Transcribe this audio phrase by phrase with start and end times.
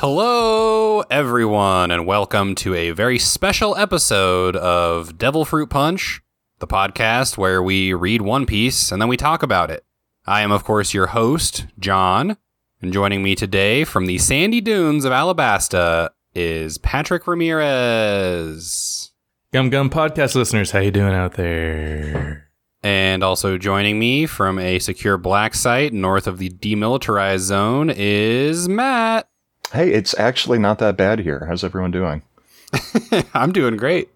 [0.00, 6.22] Hello, everyone, and welcome to a very special episode of Devil Fruit Punch,
[6.58, 9.84] the podcast where we read One Piece and then we talk about it.
[10.24, 12.38] I am, of course, your host, John,
[12.80, 19.12] and joining me today from the sandy dunes of Alabasta is Patrick Ramirez.
[19.52, 22.48] Gum Gum podcast listeners, how you doing out there?
[22.82, 28.66] And also joining me from a secure black site north of the demilitarized zone is
[28.66, 29.29] Matt.
[29.72, 31.44] Hey, it's actually not that bad here.
[31.46, 32.22] How's everyone doing?
[33.34, 34.10] I'm doing great.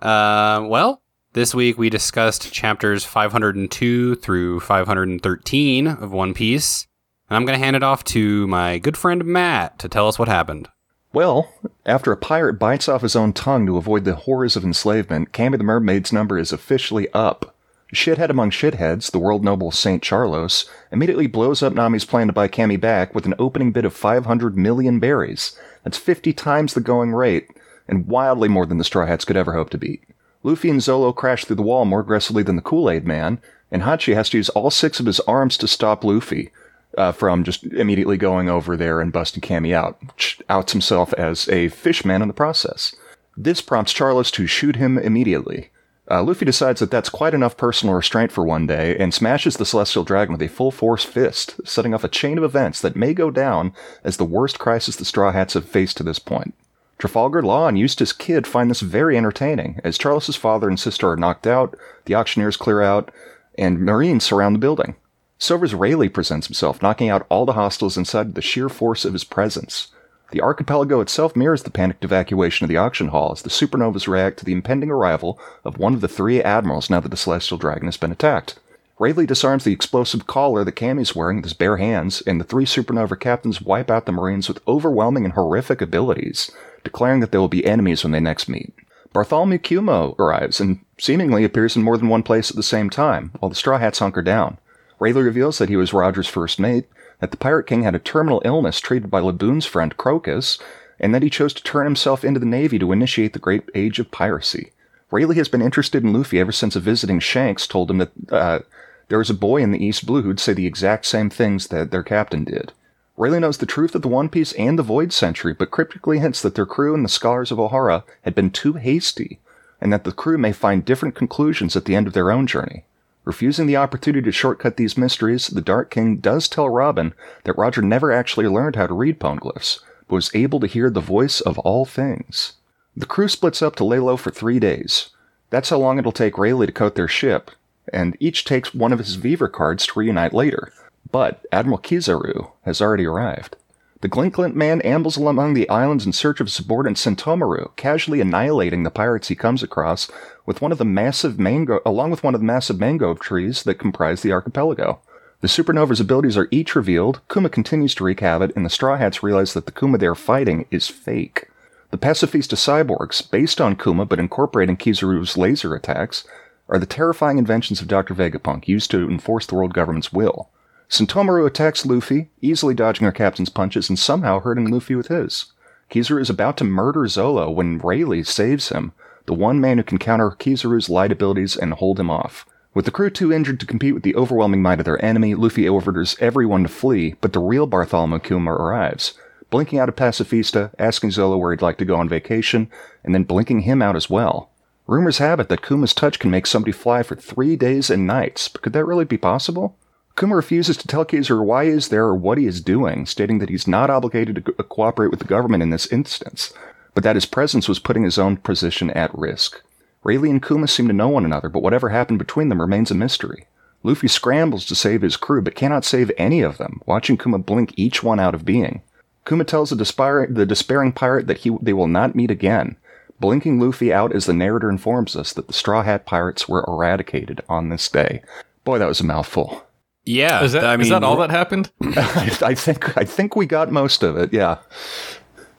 [0.00, 1.00] Uh, well,
[1.34, 6.88] this week we discussed chapters 502 through 513 of One Piece,
[7.30, 10.18] and I'm going to hand it off to my good friend Matt to tell us
[10.18, 10.68] what happened.
[11.12, 11.52] Well,
[11.86, 15.58] after a pirate bites off his own tongue to avoid the horrors of enslavement, Cammy
[15.58, 17.51] the Mermaid's number is officially up.
[17.92, 22.48] Shithead among shitheads, the world noble Saint Charlos, immediately blows up Nami's plan to buy
[22.48, 25.58] Cammy back with an opening bid of 500 million berries.
[25.84, 27.50] That's 50 times the going rate,
[27.86, 30.02] and wildly more than the Straw Hats could ever hope to beat.
[30.42, 33.40] Luffy and Zolo crash through the wall more aggressively than the Kool-Aid Man,
[33.70, 36.50] and Hachi has to use all six of his arms to stop Luffy
[36.96, 41.48] uh, from just immediately going over there and busting Cammy out, which outs himself as
[41.48, 42.94] a fishman in the process.
[43.36, 45.70] This prompts Charlos to shoot him immediately.
[46.12, 49.64] Uh, Luffy decides that that's quite enough personal restraint for one day and smashes the
[49.64, 53.14] Celestial Dragon with a full force fist, setting off a chain of events that may
[53.14, 53.72] go down
[54.04, 56.52] as the worst crisis the Straw Hats have faced to this point.
[56.98, 61.16] Trafalgar Law and Eustace Kid find this very entertaining, as Charles's father and sister are
[61.16, 63.10] knocked out, the auctioneers clear out,
[63.56, 64.96] and Marines surround the building.
[65.38, 69.24] Silvers Rayleigh presents himself, knocking out all the hostiles inside the sheer force of his
[69.24, 69.88] presence.
[70.32, 74.38] The archipelago itself mirrors the panicked evacuation of the auction hall as the supernovas react
[74.38, 77.86] to the impending arrival of one of the three admirals now that the Celestial Dragon
[77.86, 78.58] has been attacked.
[78.98, 82.64] Rayleigh disarms the explosive collar that Cammy's wearing with his bare hands, and the three
[82.64, 86.50] supernova captains wipe out the Marines with overwhelming and horrific abilities,
[86.82, 88.72] declaring that they will be enemies when they next meet.
[89.12, 93.32] Bartholomew Kuma arrives and seemingly appears in more than one place at the same time,
[93.38, 94.56] while the Straw Hats hunker down.
[94.98, 96.86] Rayleigh reveals that he was Roger's first mate,
[97.22, 100.58] that the Pirate King had a terminal illness treated by Laboon's friend Crocus,
[100.98, 104.00] and that he chose to turn himself into the Navy to initiate the great age
[104.00, 104.72] of piracy.
[105.12, 108.58] Rayleigh has been interested in Luffy ever since a visiting Shanks told him that uh,
[109.06, 111.92] there was a boy in the East Blue who'd say the exact same things that
[111.92, 112.72] their captain did.
[113.16, 116.42] Rayleigh knows the truth of the One Piece and the Void Century, but cryptically hints
[116.42, 119.38] that their crew and the scholars of Ohara had been too hasty,
[119.80, 122.84] and that the crew may find different conclusions at the end of their own journey.
[123.24, 127.80] Refusing the opportunity to shortcut these mysteries, the Dark King does tell Robin that Roger
[127.80, 129.78] never actually learned how to read poneglyphs,
[130.08, 132.54] but was able to hear the voice of all things.
[132.96, 135.10] The crew splits up to lay low for three days.
[135.50, 137.52] That's how long it'll take Rayleigh to coat their ship,
[137.92, 140.72] and each takes one of his Vivre cards to reunite later.
[141.10, 143.56] But Admiral Kizaru has already arrived.
[144.02, 148.82] The Glint-Glint man ambles among the islands in search of his subordinate Sentomaru, casually annihilating
[148.82, 150.10] the pirates he comes across
[150.44, 153.76] with one of the massive mango, along with one of the massive mangrove trees that
[153.76, 154.98] comprise the archipelago.
[155.40, 159.22] The supernova's abilities are each revealed, Kuma continues to wreak havoc, and the Straw Hats
[159.22, 161.48] realize that the Kuma they are fighting is fake.
[161.92, 166.24] The pacifista cyborgs, based on Kuma but incorporating Kizaru's laser attacks,
[166.68, 168.14] are the terrifying inventions of Dr.
[168.14, 170.50] Vegapunk used to enforce the world government's will.
[170.92, 175.46] Sentomaru attacks Luffy, easily dodging her captain's punches and somehow hurting Luffy with his.
[175.88, 178.92] Kizaru is about to murder Zolo when Rayleigh saves him,
[179.24, 182.44] the one man who can counter Kizaru's light abilities and hold him off.
[182.74, 185.66] With the crew too injured to compete with the overwhelming might of their enemy, Luffy
[185.66, 189.14] orders everyone to flee, but the real Bartholomew Kuma arrives,
[189.48, 192.70] blinking out a pacifista, asking Zolo where he'd like to go on vacation,
[193.02, 194.50] and then blinking him out as well.
[194.86, 198.48] Rumors have it that Kuma's touch can make somebody fly for three days and nights,
[198.48, 199.78] but could that really be possible?
[200.16, 203.38] Kuma refuses to tell Kizaru why he is there or what he is doing, stating
[203.38, 206.52] that he's not obligated to co- uh, cooperate with the government in this instance,
[206.94, 209.62] but that his presence was putting his own position at risk.
[210.04, 212.94] Rayleigh and Kuma seem to know one another, but whatever happened between them remains a
[212.94, 213.46] mystery.
[213.82, 217.72] Luffy scrambles to save his crew, but cannot save any of them, watching Kuma blink
[217.76, 218.82] each one out of being.
[219.26, 222.76] Kuma tells the, despir- the despairing pirate that he, they will not meet again,
[223.18, 227.40] blinking Luffy out as the narrator informs us that the Straw Hat Pirates were eradicated
[227.48, 228.22] on this day.
[228.64, 229.64] Boy, that was a mouthful.
[230.04, 231.70] Yeah, Is that, I is that all that happened?
[231.82, 234.32] I, I think I think we got most of it.
[234.32, 234.58] Yeah.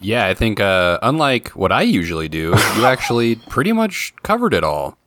[0.02, 4.64] Yeah, I think uh, unlike what I usually do, you actually pretty much covered it
[4.64, 4.98] all.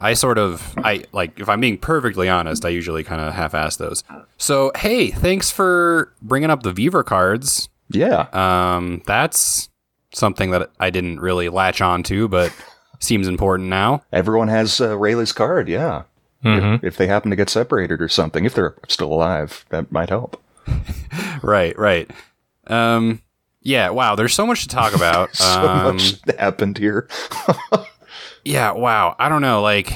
[0.00, 3.76] I sort of, I like, if I'm being perfectly honest, I usually kind of half-ass
[3.76, 4.04] those.
[4.38, 7.68] So, hey, thanks for bringing up the Beaver cards.
[7.90, 8.28] Yeah.
[8.32, 9.68] Um, that's
[10.14, 12.54] something that I didn't really latch on to, but
[13.00, 14.02] seems important now.
[14.12, 15.68] Everyone has uh, Rayleigh's card.
[15.68, 16.04] Yeah.
[16.44, 16.86] Mm-hmm.
[16.86, 20.40] If they happen to get separated or something, if they're still alive, that might help.
[21.42, 22.10] Right, right.
[22.66, 23.22] Um,
[23.62, 25.34] yeah, wow, there's so much to talk about.
[25.36, 27.08] so Um, much happened here.
[28.44, 29.14] Yeah, wow.
[29.18, 29.60] I don't know.
[29.60, 29.92] Like,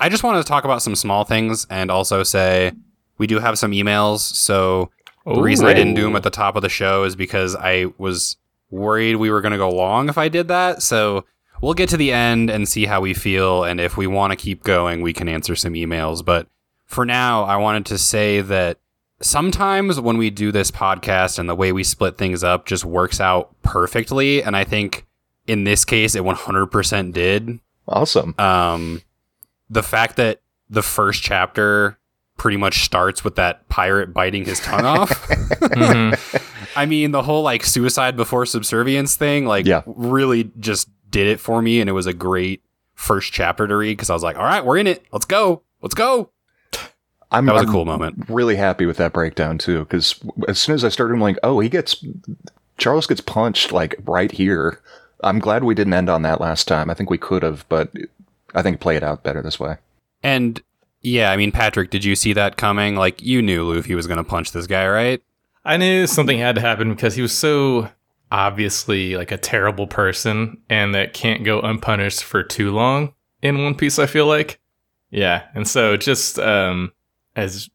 [0.00, 2.72] I just wanted to talk about some small things and also say
[3.18, 4.20] we do have some emails.
[4.20, 4.90] So
[5.24, 7.86] the reason I didn't do them at the top of the show is because I
[7.98, 8.36] was
[8.70, 10.82] worried we were going to go long if I did that.
[10.82, 11.24] So
[11.60, 13.64] we'll get to the end and see how we feel.
[13.64, 16.24] And if we want to keep going, we can answer some emails.
[16.24, 16.46] But
[16.86, 18.78] for now, I wanted to say that
[19.20, 23.20] sometimes when we do this podcast and the way we split things up just works
[23.20, 24.42] out perfectly.
[24.42, 25.06] And I think
[25.46, 28.34] in this case, it 100% did Awesome.
[28.38, 29.02] um,
[29.70, 30.40] the fact that
[30.70, 31.98] the first chapter
[32.36, 35.10] pretty much starts with that pirate biting his tongue off.
[35.28, 36.44] Mhm.
[36.76, 39.82] I mean, the whole like suicide before subservience thing, like, Yeah.
[39.86, 42.62] really just did it for me, and it was a great
[42.94, 45.04] first chapter to read because I was like, "All right, we're in it.
[45.12, 45.62] Let's go.
[45.82, 46.30] Let's go."
[47.30, 48.24] I'm, That was a I'm cool moment.
[48.28, 50.18] really happy with that breakdown too, because
[50.48, 52.02] as soon as I started, I'm like, oh, he gets
[52.78, 54.80] Charles gets punched like right here.
[55.22, 56.88] I'm glad we didn't end on that last time.
[56.88, 57.92] I think we could have, but
[58.54, 59.76] I think play it played out better this way.
[60.22, 60.62] And
[61.02, 62.96] yeah, I mean, Patrick, did you see that coming?
[62.96, 65.22] Like, you knew Luffy was going to punch this guy, right?
[65.64, 67.90] I knew something had to happen because he was so
[68.30, 73.74] obviously like a terrible person and that can't go unpunished for too long in One
[73.74, 74.60] Piece, I feel like.
[75.10, 75.44] Yeah.
[75.54, 76.92] And so just um
[77.36, 77.70] as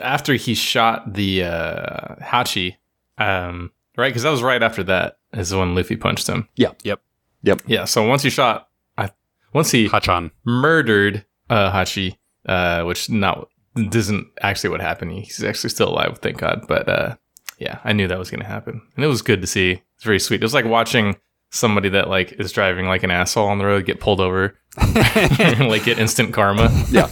[0.00, 2.76] after he shot the uh Hachi,
[3.18, 4.08] um, right?
[4.10, 6.48] Because that was right after that is when Luffy punched him.
[6.56, 6.72] Yeah.
[6.84, 7.00] Yep.
[7.42, 7.62] Yep.
[7.66, 7.84] Yeah.
[7.84, 9.10] So once he shot I
[9.52, 10.30] once he Hachan.
[10.44, 12.16] murdered uh, Hachi,
[12.46, 15.12] uh, which not isn't actually what happened.
[15.12, 16.64] He's actually still alive, thank God.
[16.66, 17.16] But uh,
[17.58, 19.82] yeah, I knew that was going to happen, and it was good to see.
[19.96, 20.40] It's very sweet.
[20.40, 21.16] It was like watching
[21.50, 25.68] somebody that like is driving like an asshole on the road get pulled over, and
[25.68, 26.70] like get instant karma.
[26.90, 27.08] Yeah,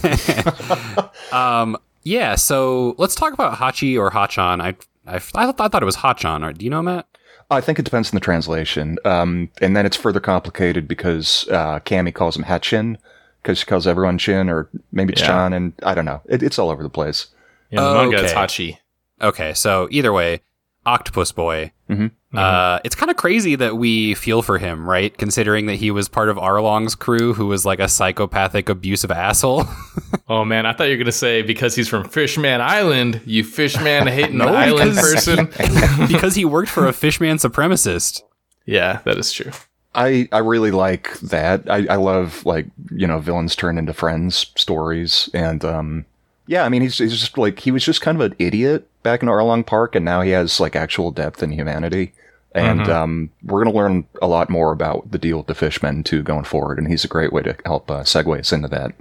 [1.31, 4.61] um, yeah, so let's talk about Hachi or Hachan.
[4.61, 4.75] I,
[5.07, 6.43] I, I, thought, I thought it was Hachan.
[6.47, 7.07] Or, do you know, Matt?
[7.51, 8.97] I think it depends on the translation.
[9.05, 12.97] Um, and then it's further complicated because uh, Cammy calls him Hachin
[13.41, 15.27] because she calls everyone Chin, or maybe it's Yeah.
[15.27, 16.21] Chan, and I don't know.
[16.25, 17.27] It, it's all over the place.
[17.71, 18.41] Yeah, the manga it's Okay.
[18.41, 18.77] Hachi.
[19.21, 20.41] Okay, so either way,
[20.85, 21.71] Octopus Boy.
[21.89, 22.11] Mhm.
[22.33, 25.17] Uh, it's kind of crazy that we feel for him, right?
[25.17, 29.65] Considering that he was part of Arlong's crew, who was like a psychopathic, abusive asshole.
[30.27, 34.07] Oh man, I thought you were gonna say because he's from Fishman Island, you Fishman
[34.07, 35.45] hating No, island because- person.
[36.07, 38.23] because he worked for a fishman supremacist.
[38.65, 39.51] yeah, that is true.
[39.93, 41.69] I, I really like that.
[41.69, 46.05] I, I love like you know villains turn into friends stories, and um,
[46.47, 49.21] yeah, I mean he's he's just like he was just kind of an idiot back
[49.23, 52.11] in Arlong Park, and now he has like actual depth and humanity.
[52.53, 52.89] And Mhm.
[52.89, 56.43] um, we're gonna learn a lot more about the deal with the Fishmen too going
[56.45, 58.91] forward, and he's a great way to help uh, segue us into that.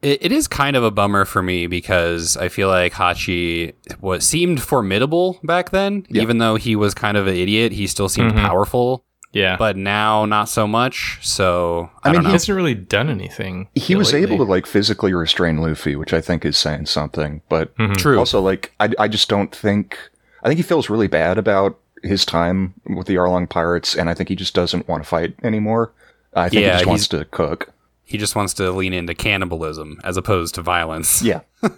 [0.00, 4.24] It, it is kind of a bummer for me because I feel like Hachi was
[4.26, 6.22] seemed formidable back then, Yeah.
[6.22, 7.72] even though he was kind of an idiot.
[7.72, 8.40] He still seemed Mhm.
[8.42, 9.02] powerful,
[9.32, 11.18] Yeah, but now not so much.
[11.22, 13.68] So I, I mean, don't he hasn't really done anything.
[13.74, 14.34] He was lately.
[14.34, 17.42] able to like physically restrain Luffy, which I think is saying something.
[17.48, 17.96] But Mhm.
[17.98, 18.18] True.
[18.18, 19.98] also, like I, I just don't think
[20.42, 24.14] I think he feels really bad about his time with the Arlong pirates, and I
[24.14, 25.92] think he just doesn't want to fight anymore.
[26.34, 27.72] I think Yeah, he just wants to cook.
[28.04, 31.20] He just wants to lean into cannibalism as opposed to violence.
[31.22, 31.40] Yeah,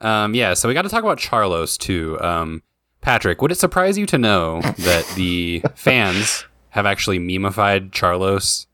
[0.00, 2.20] Um, yeah, so we got to talk about Charlos too.
[2.20, 2.62] Um,
[3.04, 8.66] Patrick, would it surprise you to know that the fans have actually memeified Charlos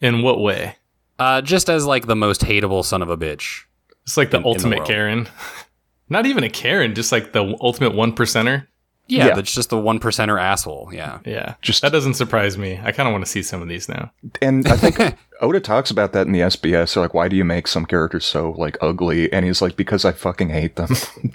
[0.00, 0.76] In what way?
[1.18, 3.64] uh, just as like the most hateable son of a bitch?
[4.04, 4.84] It's like the In- in the ultimate.
[4.86, 5.28] Karen.
[6.08, 8.66] Not even a Karen, just like the ultimate one percenter.
[9.12, 9.34] Yeah, Yeah.
[9.34, 10.90] that's just the one percenter asshole.
[10.92, 11.18] Yeah.
[11.24, 12.80] Yeah, Just- that doesn't surprise me.
[12.82, 14.10] I kind of want to see some of these now.
[14.40, 16.94] and I think Oda talks about that in the SBS.
[16.94, 20.04] They're like, "Why do you make some characters so like ugly?" And he's like, "Because
[20.04, 20.90] I fucking hate them."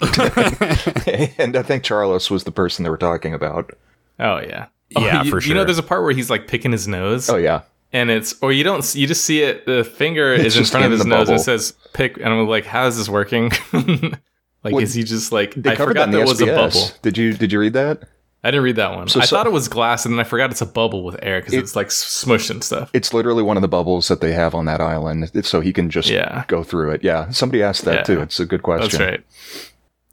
[1.38, 3.70] and I think Charles was the person they were talking about.
[4.18, 5.48] Oh yeah, Yeah, Oh, you, for sure.
[5.48, 8.34] You know, there's a part where he's like picking his nose, Oh yeah, and it's
[8.42, 9.66] or you don't you just see it.
[9.66, 11.40] The finger It's is in just front of his the nose and bubble.
[11.40, 13.52] it says pick, and I'm like, how is this working?
[14.64, 15.54] like, Well, is he just like?
[15.54, 16.90] they I covered forgot that that in was a bubble.
[17.02, 18.02] Did you did you read that?
[18.44, 19.08] I didn't read that one.
[19.08, 21.16] So- I so- thought it was glass, and then I forgot it's a bubble with
[21.22, 22.88] air because It- it's like smushed and stuff.
[22.92, 25.90] It's literally one of the bubbles that they have on that island, so he can
[25.90, 26.44] just Yeah.
[26.46, 27.02] go through it.
[27.02, 28.02] Yeah, somebody asked that Yeah.
[28.04, 28.20] too.
[28.20, 28.96] It's a good question.
[28.98, 29.24] That's right.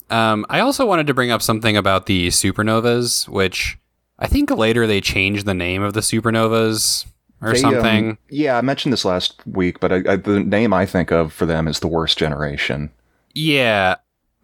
[0.09, 3.77] Um, I also wanted to bring up something about the supernovas, which
[4.17, 7.05] I think later they changed the name of the supernovas
[7.41, 8.17] or They, um, something.
[8.29, 11.45] yeah, I mentioned this last week, but I, I, the name I think of for
[11.45, 12.89] them is the worst generation.
[13.35, 13.95] Yeah.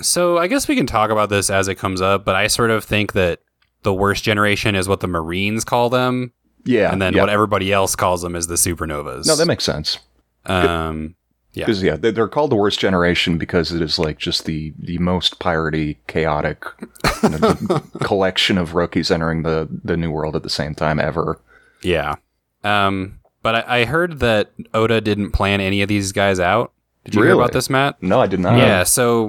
[0.01, 2.71] So I guess we can talk about this as it comes up, but I sort
[2.71, 3.39] of think that
[3.83, 6.33] the worst generation is what the Marines call them,
[6.65, 7.21] Yeah, and then yeah.
[7.21, 9.25] what everybody else calls them is the supernovas.
[9.27, 9.97] No, that makes sense.
[10.45, 11.15] um,
[11.53, 11.65] Yeah.
[11.65, 14.97] Because yeah, they- they're called the worst generation because it is like just the the
[14.99, 16.63] most piratey, chaotic
[17.23, 17.53] you know,
[18.01, 21.39] collection of rookies entering the the new world at the same time ever.
[21.81, 22.15] Yeah.
[22.63, 26.71] Um, but I, I heard that Oda didn't plan any of these guys out.
[27.03, 28.01] Did you hear about this, Matt?
[28.01, 28.57] No, I did not.
[28.57, 28.83] yeah.
[28.83, 29.27] So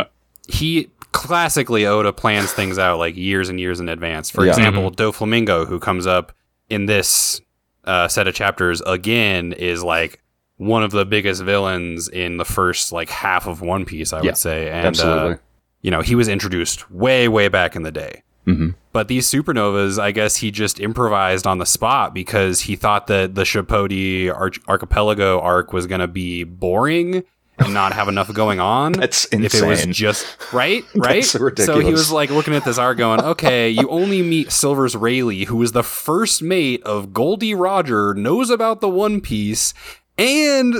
[0.49, 4.31] he classically Oda plans things out like years and years in advance.
[4.31, 4.51] For Yeah.
[4.51, 6.33] example, Doflamingo, who comes up
[6.71, 7.41] in this
[7.85, 10.21] uh, set of chapters again, is like
[10.57, 14.13] one of the biggest villains in the first like half of One Piece.
[14.13, 15.33] I Yeah, would say, and absolutely.
[15.33, 15.37] uh,
[15.83, 18.23] you know he was introduced way way back in the day.
[18.45, 23.07] hmm But these supernovas, I guess he just improvised on the spot because he thought
[23.09, 27.23] that the Sabaody Arch- archipelago arc was going to be boring
[27.65, 28.93] and not have enough going on.
[28.93, 29.45] That's insane.
[29.45, 31.25] if it was just right, right.
[31.25, 34.95] so So he was like looking at this arc, going, "Okay, you only meet Silvers
[34.97, 37.55] Rayleigh, who is the first mate of Gol D.
[37.55, 39.75] Roger, knows about the One Piece
[40.19, 40.75] and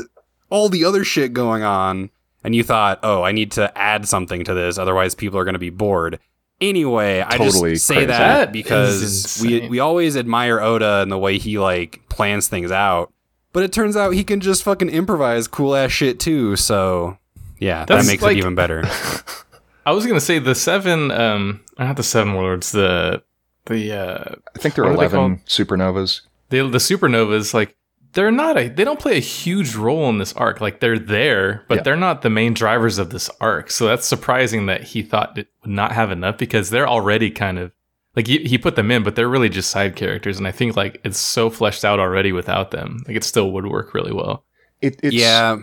[0.51, 2.11] all the other shit going on."
[2.45, 5.55] And you thought, "Oh, I need to add something to this, otherwise people are going
[5.55, 6.19] to be bored."
[6.61, 8.07] Anyway, I Totally just say crazy.
[8.07, 12.47] that, That is because we we always admire Oda and the way he like plans
[12.47, 13.13] things out,
[13.53, 16.57] but it turns out he can just fucking improvise cool ass shit too.
[16.57, 17.19] So
[17.59, 18.85] yeah, That's that makes like- it even better.
[19.87, 23.23] I was gonna say the seven, um, not the seven lords, the
[23.67, 26.21] the uh, I think there are What are they eleven supernovas.
[26.51, 27.53] the the supernovas.
[27.53, 27.77] Like
[28.13, 30.61] they're not a, they don't play a huge role in this arc.
[30.61, 31.83] Like they're there, but Yeah.
[31.83, 33.71] they're not the main drivers of this arc.
[33.73, 37.59] So that's surprising that he thought it would not have enough because they're already kind
[37.59, 37.73] of
[38.17, 40.39] like he, he put them in, but they're really just side characters.
[40.39, 43.03] And I think like it's so fleshed out already without them.
[43.07, 44.45] Like it still would work really well.
[44.81, 45.57] It, it's yeah,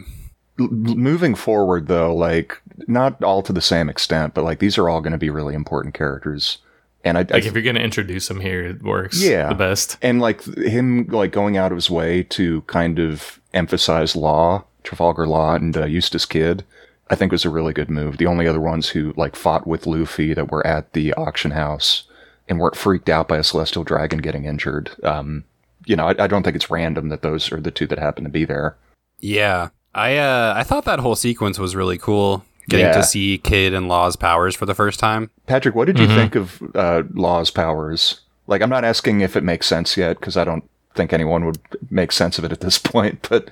[0.59, 2.15] l- moving forward though.
[2.15, 5.29] Like not all to the same extent, but like these are all going to be
[5.29, 6.59] really important characters.
[7.03, 9.21] And I, I Like if you're gonna introduce him here, it works.
[9.23, 9.49] Yeah.
[9.49, 9.97] the best.
[10.01, 15.27] and like him like going out of his way to kind of emphasize law trafalgar
[15.27, 16.63] law and uh, eustace kid
[17.09, 19.85] i think was a really good move the only other ones who like fought with
[19.85, 22.03] luffy that were at the auction house
[22.49, 25.43] and weren't freaked out by a celestial dragon getting injured um
[25.85, 28.23] you know i, I don't think it's random that those are the two that happen
[28.25, 28.75] to be there
[29.21, 29.69] yeah.
[29.93, 32.45] I uh, I thought that whole sequence was really cool.
[32.69, 32.91] Getting Yeah.
[32.93, 35.29] to see Kid and Law's powers for the first time.
[35.47, 36.15] patrick what did you Mhm.
[36.15, 40.37] think of uh, law's powers like i'm not asking if it makes sense yet because
[40.37, 40.63] i don't
[40.95, 41.57] think anyone would
[41.89, 43.49] make sense of it at this point but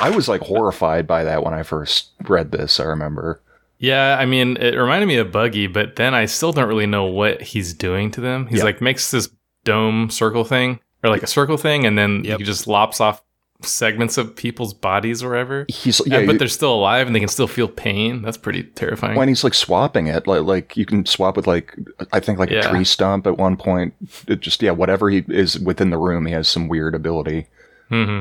[0.00, 3.40] i was like horrified by that when i first read this i remember
[3.84, 7.04] Yeah, I mean, it reminded me of Buggy, but then I still don't really know
[7.04, 8.46] what he's doing to them.
[8.46, 8.64] He's Yeah.
[8.64, 9.28] like makes this
[9.64, 12.38] dome circle thing or like a circle thing, and then Yep.
[12.38, 13.22] he just lops off
[13.62, 15.64] segments of people's bodies or whatever.
[15.68, 18.20] he's Yeah, yeah, but they're still alive and they can still feel pain.
[18.20, 19.16] That's pretty terrifying.
[19.16, 21.74] when he's like swapping it like like you can swap with like
[22.12, 22.60] i think like Yeah.
[22.66, 23.94] a tree stump at one point
[24.28, 27.46] it just yeah whatever he is within the room he has some weird ability
[27.88, 28.20] hmm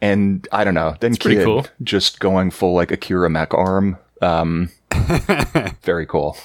[0.00, 1.66] and i don't know then It's kid cool.
[1.82, 4.70] just going full like akira mech arm um
[5.82, 6.36] very cool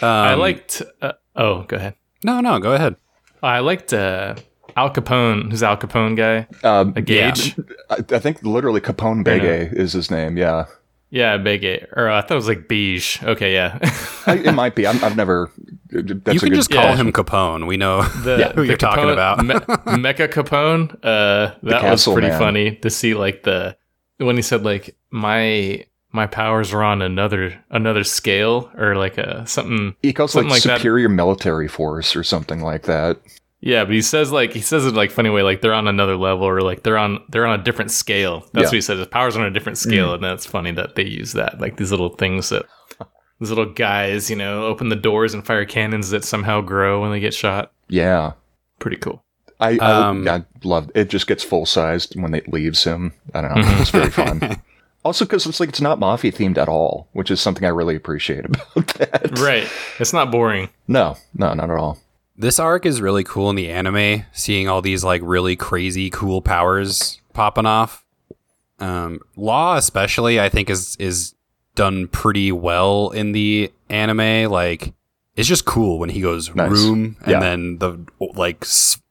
[0.00, 0.82] I Um, liked.
[1.00, 1.94] Uh, oh, go ahead.
[2.24, 2.96] No, no, go ahead.
[3.42, 4.34] I liked uh,
[4.76, 5.50] Al Capone.
[5.50, 6.46] Who's Al Capone guy?
[6.68, 7.56] um A gauge.
[7.90, 10.64] I, I think literally capone bege is his name yeah
[11.10, 11.86] Yeah, Bege.
[11.96, 13.22] Or uh, I thought it was like Beige.
[13.22, 13.78] Okay, yeah.
[14.26, 15.50] I, it might be I'm, i've never
[15.90, 16.96] that's you a can good just call yeah.
[16.96, 17.66] him Capone.
[17.66, 19.44] We know the, who you're talking about.
[19.44, 19.54] Me-
[20.02, 20.92] Mecha Capone.
[21.02, 22.38] Uh, that was pretty man.
[22.38, 23.14] funny to see.
[23.14, 23.76] Like the
[24.18, 25.84] when he said like my
[26.16, 29.94] my powers are on another another scale or like a something.
[30.02, 30.78] he calls Something like, like that.
[30.78, 33.18] superior military force or something like that
[33.60, 36.16] Yeah, but he says like he says it like funny way like they're on another
[36.16, 38.40] level or like they're on they're on a different scale.
[38.52, 38.68] That's Yeah.
[38.68, 38.98] what he says.
[38.98, 41.90] His powers on a different scale, and that's funny that they use that like these
[41.92, 42.64] little things that.
[43.38, 47.10] These little guys, you know, open the doors and fire cannons that somehow grow when
[47.10, 47.70] they get shot.
[47.86, 48.32] yeah
[48.78, 49.22] Pretty cool.
[49.60, 51.10] I, I, Um, I love it.
[51.10, 53.12] Just gets full sized when it leaves him.
[53.34, 53.76] I don't know.
[53.78, 54.40] It's very fun.
[55.06, 57.94] Also, because it's like it's not mafia themed at all, which is something I really
[57.94, 59.38] appreciate about that.
[59.38, 59.68] Right.
[60.00, 60.68] It's not boring.
[60.88, 61.98] No, no, not at all.
[62.36, 66.42] This arc is really cool in the anime, seeing all these like really crazy cool
[66.42, 68.04] powers popping off.
[68.80, 71.34] Um, Law especially, I think is is
[71.76, 74.50] done pretty well in the anime.
[74.50, 74.92] Like,
[75.36, 76.70] it's just cool when he goes Nice.
[76.72, 77.40] room and Yeah.
[77.40, 78.64] then the like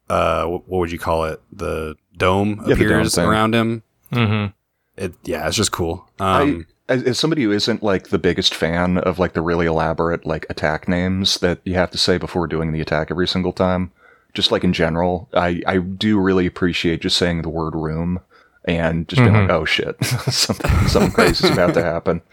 [0.10, 1.42] uh what would you call it?
[1.52, 3.82] The dome Yeah, the dome appears around him.
[4.12, 4.52] Mm-hmm.
[4.98, 6.08] It yeah, it's just cool.
[6.20, 9.66] Um, I, as, as somebody who isn't like the biggest fan of like the really
[9.66, 13.52] elaborate like attack names that you have to say before doing the attack every single
[13.54, 13.92] time,
[14.34, 18.20] just like in general, I I do really appreciate just saying the word room
[18.68, 19.42] and just being Mhm.
[19.44, 22.22] like, oh shit, something something crazy is about to happen.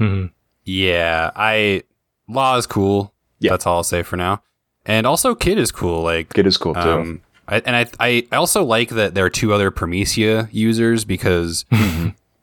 [0.00, 0.26] Mm-hmm.
[0.64, 1.82] Yeah, I
[2.28, 3.12] Law is cool.
[3.40, 3.50] Yeah.
[3.52, 4.42] That's all I'll say for now.
[4.86, 6.02] And also Kid is cool.
[6.02, 6.80] Like Kid is cool too.
[6.80, 7.86] um I, and I
[8.30, 11.64] I also like that there are two other Prometheus users because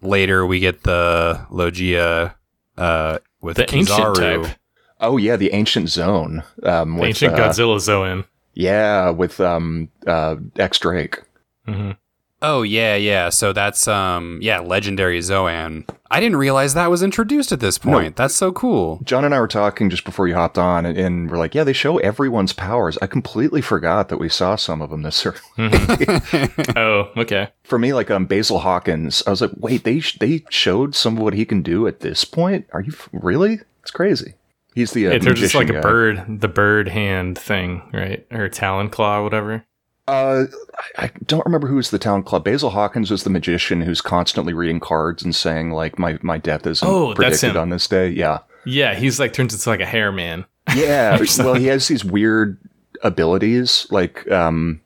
[0.01, 2.35] later we get the Logia
[2.77, 4.43] uh, with The ancient Kizaru.
[4.45, 4.55] type.
[4.99, 6.41] Oh yeah, the ancient Zoan.
[6.63, 8.23] Um, with, Ancient uh, Godzilla Zoan.
[8.53, 11.21] Yeah, with um uh X Drake.
[11.67, 11.91] hmm
[12.41, 13.29] Oh yeah, yeah.
[13.29, 15.85] So that's um yeah, legendary Zoan.
[16.11, 18.15] I didn't realize that was introduced at this point.
[18.15, 18.99] That's so cool.
[19.03, 21.63] John and I were talking just before you hopped on, and, and we're like, "Yeah,
[21.63, 25.39] they show everyone's powers." I completely forgot that we saw some of them this early.
[26.77, 27.49] Oh, okay.
[27.63, 31.17] For me, like um, Basil Hawkins, I was like, "Wait, they sh- they showed some
[31.17, 32.67] of what he can do at this point?
[32.73, 33.59] Are you f- really?
[33.81, 34.35] It's crazy."
[34.73, 38.25] He's the uh, Yeah, they're just like magician a bird, the bird hand thing, right?
[38.31, 39.65] Or talon claw, whatever.
[40.07, 40.45] Uh,
[40.97, 42.43] I don't remember who was the town club.
[42.43, 46.67] Basil Hawkins was the magician who's constantly reading cards and saying like, "My my death
[46.67, 50.11] isn't Oh, predicted on this day." Yeah, Yeah, he's like turns into like a hair
[50.11, 50.45] man.
[50.75, 52.57] Yeah, well, he has these weird
[53.03, 53.87] abilities.
[53.91, 54.81] Like, um,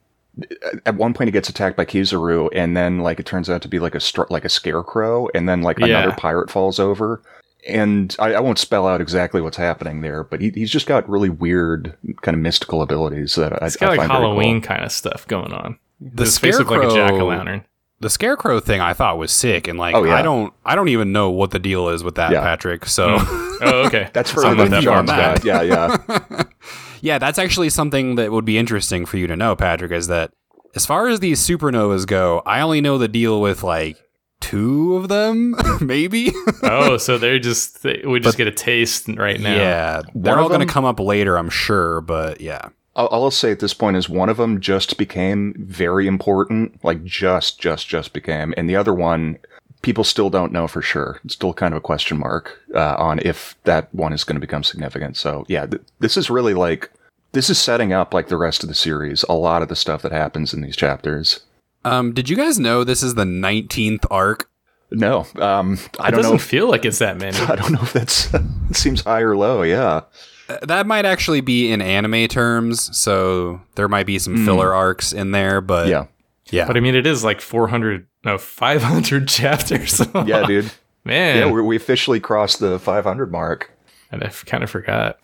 [0.86, 3.68] at one point, he gets attacked by Kizaru, and then like it turns out to
[3.68, 5.88] be like a str- like a scarecrow, and then like Yeah.
[5.88, 7.22] another pirate falls over.
[7.68, 11.08] And I, I won't spell out exactly what's happening there, but he, he's just got
[11.10, 14.08] really weird, kind of mystical abilities that I, got I like find very cool.
[14.08, 15.78] Halloween kind of stuff going on.
[16.00, 17.66] The His face looked like a scarecrow- jack o' lantern.
[18.02, 20.16] The scarecrow thing I thought was sick and like Oh, yeah.
[20.16, 22.40] I don't I don't even know what the deal is with that, Yeah.
[22.40, 22.86] Patrick.
[22.86, 23.56] So hmm.
[23.62, 24.10] Oh, okay.
[24.14, 25.38] That's for I'm the with you on John's guy.
[25.44, 26.44] Yeah, yeah.
[27.02, 30.32] Yeah, that's actually something that would be interesting for you to know, Patrick, is that
[30.76, 33.98] as far as these supernovas go, I only know the deal with like
[34.40, 36.32] two of them, maybe.
[36.64, 39.56] oh, so they're just they, we just get a taste right now.
[39.56, 42.70] yeah, they're One all going to come up later, I'm sure, but yeah.
[42.96, 46.84] All all I'll say at this point is one of them just became very important,
[46.84, 49.38] like just, just, just became, and the other one,
[49.82, 51.20] people still don't know for sure.
[51.24, 54.42] It's still kind of a question mark uh, on if that one is going to
[54.42, 55.18] become significant.
[55.18, 56.92] So yeah, th- this is really like
[57.32, 59.24] this is setting up like the rest of the series.
[59.30, 61.42] A lot of the stuff that happens in these chapters.
[61.86, 64.50] Um, did you guys know this is the 19th arc?
[64.92, 66.38] No, um, I It don't doesn't know.
[66.40, 67.38] feel like it's that many.
[67.48, 68.42] I don't know if that's it
[68.76, 69.62] seems high or low.
[69.62, 70.02] Yeah,
[70.50, 74.46] Uh, That might actually be in anime terms, so there might be some Hmm.
[74.46, 76.06] filler arcs in there, but yeah,
[76.50, 76.66] yeah.
[76.66, 80.02] But I mean, it is like 400, no, 500 chapters.
[80.26, 80.72] yeah, dude.
[81.06, 83.72] Man, Yeah, we we officially crossed the 500 mark.
[84.12, 85.20] and I kind of forgot.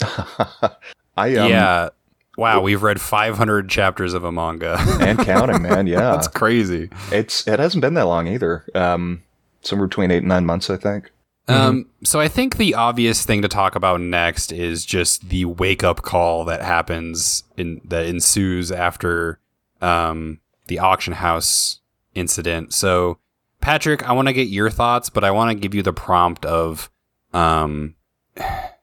[1.17, 1.89] I um, yeah.
[2.37, 4.77] Wow, we've read 500 chapters of a manga.
[4.99, 5.87] and counting, man.
[5.87, 6.89] Yeah, That's crazy.
[7.11, 8.65] It's it hasn't been that long either.
[8.75, 9.23] Um,
[9.61, 11.11] somewhere between eight and nine months, I think.
[11.47, 15.83] Um, so I think the obvious thing to talk about next is just the wake
[15.83, 19.39] up call that happens in that ensues after
[19.79, 21.81] um, the auction house
[22.15, 22.73] incident.
[22.73, 23.19] So,
[23.61, 26.45] Patrick, I want to get your thoughts, but I want to give you the prompt
[26.45, 26.89] of,
[27.31, 27.93] um,
[28.35, 28.74] did w-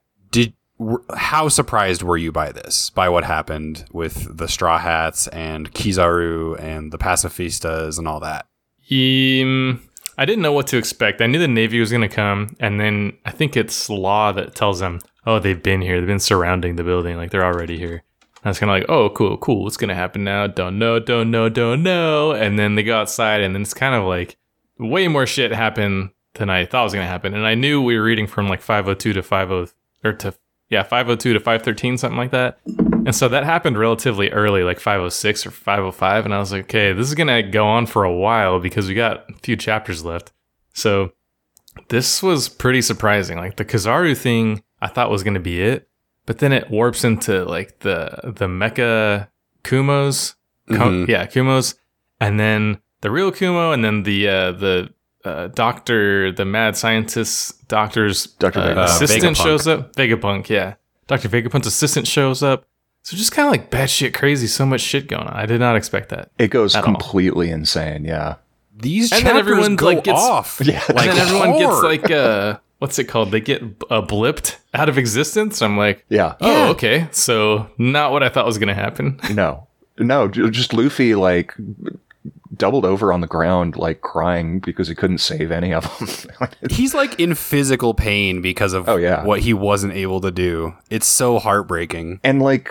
[1.17, 6.59] how surprised were you by this, by what happened with the Straw Hats and Kizaru
[6.61, 8.47] and the Pacifistas and all that?
[8.91, 9.83] Um,
[10.19, 11.21] I didn't know what to expect.
[11.21, 14.55] I knew the Navy was going to come, and then I think it's Law that
[14.55, 15.99] tells them, oh, they've been here.
[15.99, 17.17] They've been surrounding the building.
[17.17, 18.03] Like, they're already here.
[18.45, 19.63] I was kind of like, oh, cool, cool.
[19.63, 20.49] What's going to happen now?
[20.49, 22.33] Don't know, don't know, don't know.
[22.33, 24.37] And then they go outside, and then it's kind of like
[24.79, 27.35] way more shit happened than I thought was going to happen.
[27.35, 30.35] And I knew we were reading from like 502 to 50, or to,
[30.73, 32.59] yeah, 502 to 513, something like that.
[32.67, 36.25] And so that happened relatively early, like 506 or 505.
[36.25, 38.89] And I was like, okay, this is going to go on for a while because
[38.89, 40.33] we got a few chapters left.
[40.73, 41.13] So
[41.89, 43.39] this was pretty surprising.
[43.39, 45.89] Like the Kizaru thing, I thought was going to be it.
[46.27, 49.29] But then it warps into like the the mecha
[49.65, 50.35] Kumos.
[50.69, 51.09] Ku- Mhm.
[51.09, 51.75] Yeah, Kumos.
[52.21, 53.73] And then the real Kumo.
[53.73, 54.91] And then the, uh, the,
[55.25, 58.61] uh, doctor, the mad scientist doctor's Dr.
[58.61, 59.43] uh, assistant Vegapunk.
[59.43, 59.95] shows up.
[59.97, 60.75] Vegapunk, yeah.
[61.07, 61.29] Dr.
[61.29, 62.65] Vegapunk's assistant shows up.
[63.05, 65.35] So just kind of like batshit crazy, so much shit going on.
[65.35, 66.31] I did not expect that.
[66.39, 66.85] It goes At all.
[66.85, 68.05] completely insane.
[68.05, 68.37] Yeah.
[68.77, 70.61] These And then chapters everyone, go like, gets- off.
[70.65, 70.83] Yeah.
[70.89, 73.31] And Like then everyone gets like uh what's it called?
[73.33, 75.63] They get uh, blipped out of existence.
[75.63, 76.35] I'm like, Yeah.
[76.41, 77.09] oh, okay.
[77.13, 79.19] So not what I thought was gonna happen.
[79.33, 79.67] No.
[79.99, 80.29] No.
[80.29, 81.55] Just Luffy like
[82.55, 86.49] doubled over on the ground, like crying because he couldn't save any of them.
[86.71, 89.25] He's like in physical pain because of Oh, yeah.
[89.25, 90.75] what he wasn't able to do.
[90.91, 92.21] It's so heartbreaking.
[92.23, 92.71] and like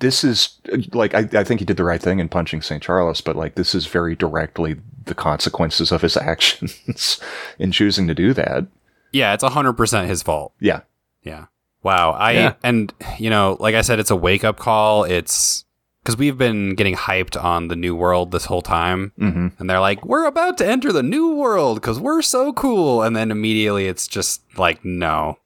[0.00, 0.58] this is
[0.92, 2.82] like I, I think he did the right thing in punching St.
[2.82, 7.20] Charles, but like this is very directly the consequences of his actions
[7.58, 8.66] in choosing to do that.
[9.12, 10.52] Yeah, it's 100% his fault.
[10.60, 10.80] Yeah.
[11.22, 11.46] Yeah.
[11.84, 12.10] Wow.
[12.12, 12.54] I Yeah.
[12.64, 15.04] and you know, like I said it's a wake-up call.
[15.04, 15.64] It's
[16.06, 19.80] cuz we've been getting hyped on the new world this whole time hmm and they're
[19.80, 23.86] like, "We're about to enter the new world cuz we're so cool." And then immediately
[23.88, 25.38] it's just like, "No.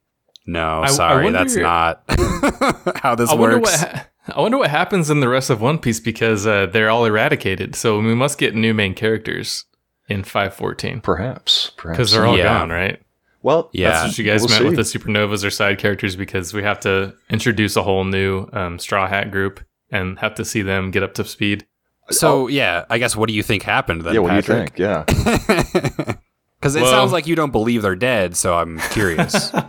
[0.47, 1.31] No, I- I sorry.
[1.31, 2.03] that's not
[3.03, 5.61] how this I wonder works." what ha- I wonder what happens in the rest of
[5.61, 7.75] One Piece because uh, they're all eradicated.
[7.75, 9.65] So we must get new main characters.
[10.09, 12.59] in 514 Perhaps, perhaps because they're all Yeah.
[12.59, 13.01] gone, right?
[13.43, 13.71] well.
[13.73, 13.91] Yeah.
[13.91, 14.77] That's what you guys we'll meant see.
[14.77, 18.79] with the supernovas or side characters because we have to introduce a whole new um,
[18.79, 21.67] Straw Hat group and have to see them get up to speed.
[22.11, 24.15] So yeah, I guess what do you think happened then?
[24.15, 24.75] yeah, what Patrick?
[24.75, 25.07] do you think?
[25.17, 26.15] Yeah,
[26.61, 29.53] Because it Well- sounds like you don't believe they're dead, so I'm curious.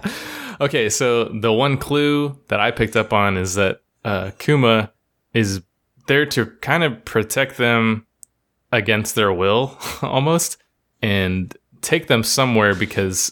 [0.60, 4.92] Okay, so the one clue that I picked up on is that uh, Kuma
[5.34, 5.64] is
[6.06, 8.06] there to kind of protect them
[8.72, 10.58] against their will, almost,
[11.02, 13.32] and take them somewhere because,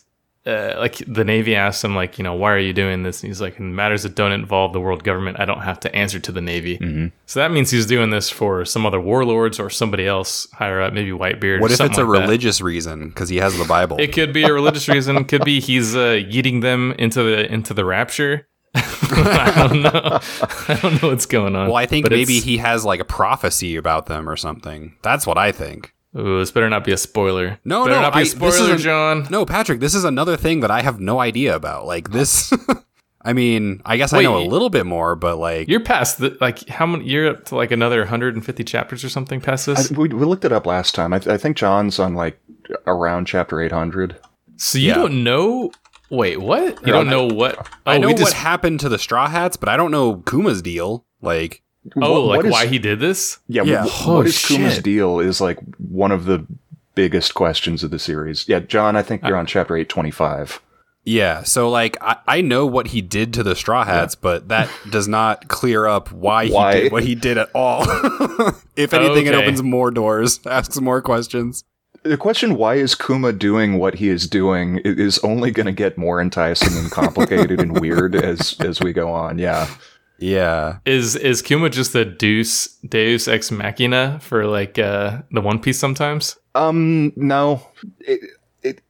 [0.50, 3.22] uh, like, the Navy asks him, like, you know, why are you doing this?
[3.22, 5.96] And he's like, in matters that don't involve the world government, I don't have to
[5.96, 7.12] answer to the Navy.
[7.26, 10.94] So that means he's doing this for some other warlords or somebody else higher up,
[10.94, 11.62] maybe Whitebeard.
[11.62, 12.06] what if it's a like that.
[12.06, 13.98] religious reason because he has the Bible?
[14.00, 15.24] It could be a religious reason.
[15.26, 18.48] Could be he's uh, yeeting them into the into the rapture.
[18.76, 20.20] I don't know.
[20.68, 21.68] I don't know what's going on.
[21.68, 24.96] well, I think But maybe he has like a prophecy about them or something.
[25.02, 25.94] That's what I think.
[26.18, 27.60] Ooh, this better not be a spoiler.
[27.64, 29.28] No, better no, not be I- a this spoiler, isn't- John.
[29.30, 31.86] No, Patrick, this is another thing that I have no idea about.
[31.86, 32.52] Like this.
[33.22, 36.38] I mean, I guess I know a little bit more, but like, You're past the
[36.40, 37.06] like how many?
[37.06, 39.92] You're up to like another 150 chapters or something past I, this.
[39.92, 41.12] we, we looked it up last time.
[41.14, 42.40] I, I think John's on like
[42.88, 44.18] around chapter eight hundred.
[44.56, 44.94] so you yeah.
[44.96, 45.70] don't know.
[46.10, 46.64] Wait, what?
[46.64, 47.68] You Yeah, don't I- know what?
[47.86, 50.62] I oh, know what just- happened to the Straw Hats, but I don't know Kuma's
[50.62, 51.06] deal.
[51.22, 51.62] Like,
[52.02, 53.40] Oh, What- like what is- why he did this?
[53.48, 53.86] Yeah, Yeah.
[53.88, 56.46] wh- Oh, what is Kuma's deal is like one of the
[56.96, 58.46] biggest questions of the series.
[58.48, 60.60] Yeah, John, I think you're on chapter eight twenty five.
[61.06, 61.44] yeah.
[61.44, 65.08] So like, I, I know what he did to the Straw Hats, but that does
[65.08, 66.76] not clear up why, Why?
[66.76, 67.84] he did what he did at all.
[68.76, 71.64] if anything, it opens more doors, asks more questions.
[72.04, 75.98] The question why is Kuma doing what he is doing is only going to get
[75.98, 79.38] more enticing and complicated and weird as as we go on.
[79.38, 79.68] Yeah.
[80.20, 80.78] Yeah.
[80.86, 85.80] Is is Kuma just the Deus Deus ex machina for like uh the One Piece
[85.80, 86.38] sometimes?
[86.56, 87.62] Um, no,
[88.02, 88.20] it,
[88.64, 88.82] it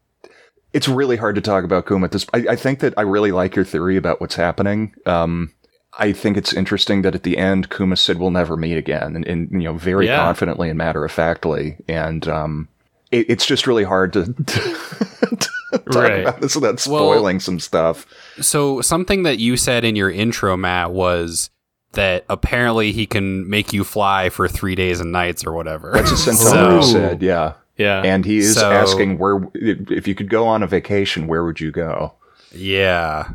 [0.73, 2.25] it's really hard to talk about Kuma at this.
[2.33, 4.93] I, I think that I really like your theory about what's happening.
[5.05, 5.53] Um,
[5.97, 9.27] I think it's interesting that at the end Kuma said we'll never meet again, and,
[9.27, 10.17] and you know very Yeah.
[10.17, 12.67] confidently and matter of factly, and um,
[13.11, 15.49] it, it's just really hard to, to
[15.91, 16.21] talk Right.
[16.21, 18.05] about this without Well- spoiling some stuff.
[18.41, 21.49] So something that you said in your intro, Matt, was
[21.93, 25.91] that apparently he can make you fly for three days and nights or whatever.
[25.93, 27.53] That's what Centauri So- said, yeah.
[27.77, 28.01] Yeah.
[28.03, 31.59] And he is So- asking where if you could go on a vacation, where would
[31.59, 32.13] you go?
[32.51, 33.27] yeah.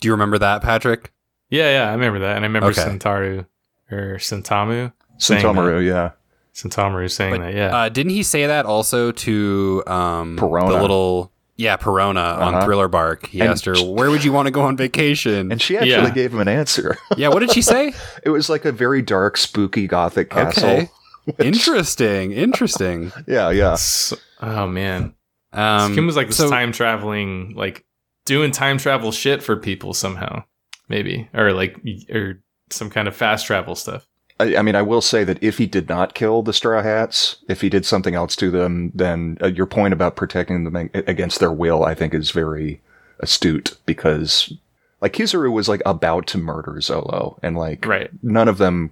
[0.00, 1.12] Do you remember that, Patrick?
[1.48, 2.36] yeah, yeah, I remember that.
[2.36, 2.82] And I remember Okay.
[2.82, 3.46] Centaru
[3.90, 5.40] or Centamu saying
[5.86, 6.10] yeah.
[6.54, 7.74] Centauru saying But, that, yeah.
[7.76, 10.68] Uh, didn't he say that also to um, Perona.
[10.68, 12.64] the little yeah Perona on Uh-huh.
[12.64, 13.26] Thriller Bark?
[13.28, 15.90] He And asked her, "Where would you want to go on vacation?" And she actually
[15.90, 16.10] Yeah.
[16.10, 16.96] gave him an answer.
[17.16, 17.92] yeah, what did she say?
[18.22, 20.88] It was like a very dark, spooky gothic castle.
[21.28, 23.10] Okay, interesting, interesting.
[23.26, 23.74] Yeah, yeah.
[23.74, 25.14] So- oh man.
[25.52, 27.84] Um, Kim was like this so- time traveling, like
[28.26, 30.44] doing time travel shit for people somehow.
[30.88, 31.28] Maybe.
[31.34, 31.76] Or like
[32.12, 34.06] or some kind of fast travel stuff.
[34.38, 37.36] I, I mean, I will say that if he did not kill the Straw Hats,
[37.48, 41.40] if he did something else to them, then uh, your point about protecting them against
[41.40, 42.80] their will, I think, is very
[43.20, 44.52] astute because,
[45.00, 48.10] like, Kizaru was like about to murder Zolo, and like, Right.
[48.22, 48.90] none of them,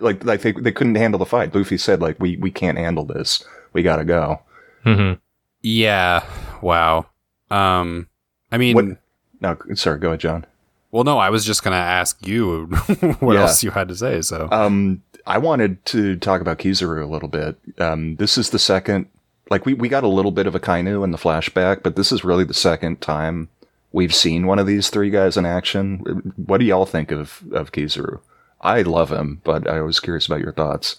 [0.00, 1.54] like, like they they couldn't handle the fight.
[1.54, 3.44] Luffy said, like, we we can't handle this.
[3.74, 4.40] We gotta go.
[4.86, 5.18] Mm-hmm.
[5.62, 6.24] yeah,
[6.62, 7.06] wow.
[7.50, 8.08] Um,
[8.50, 8.98] I mean, What-
[9.42, 10.46] No, sorry, go ahead, John.
[10.92, 12.66] Well, no, I was just gonna ask you
[13.20, 13.42] what Yeah.
[13.42, 14.22] else you had to say.
[14.22, 17.56] So Um, I wanted to talk about Kizaru a little bit.
[17.78, 19.06] Um, this is the second,
[19.50, 22.24] like we, we got a little bit of Akainu in the flashback, but this is
[22.24, 23.48] really the second time
[23.92, 26.32] we've seen one of these three guys in action.
[26.36, 28.20] What do y'all think of, of Kizaru?
[28.60, 30.96] I love him, but I was curious about your thoughts.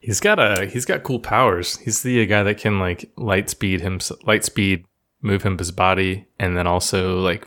[0.00, 1.76] He's got a he's got cool powers.
[1.78, 4.84] He's the guy that can like light speed him light speed
[5.22, 7.46] move him his body and then also like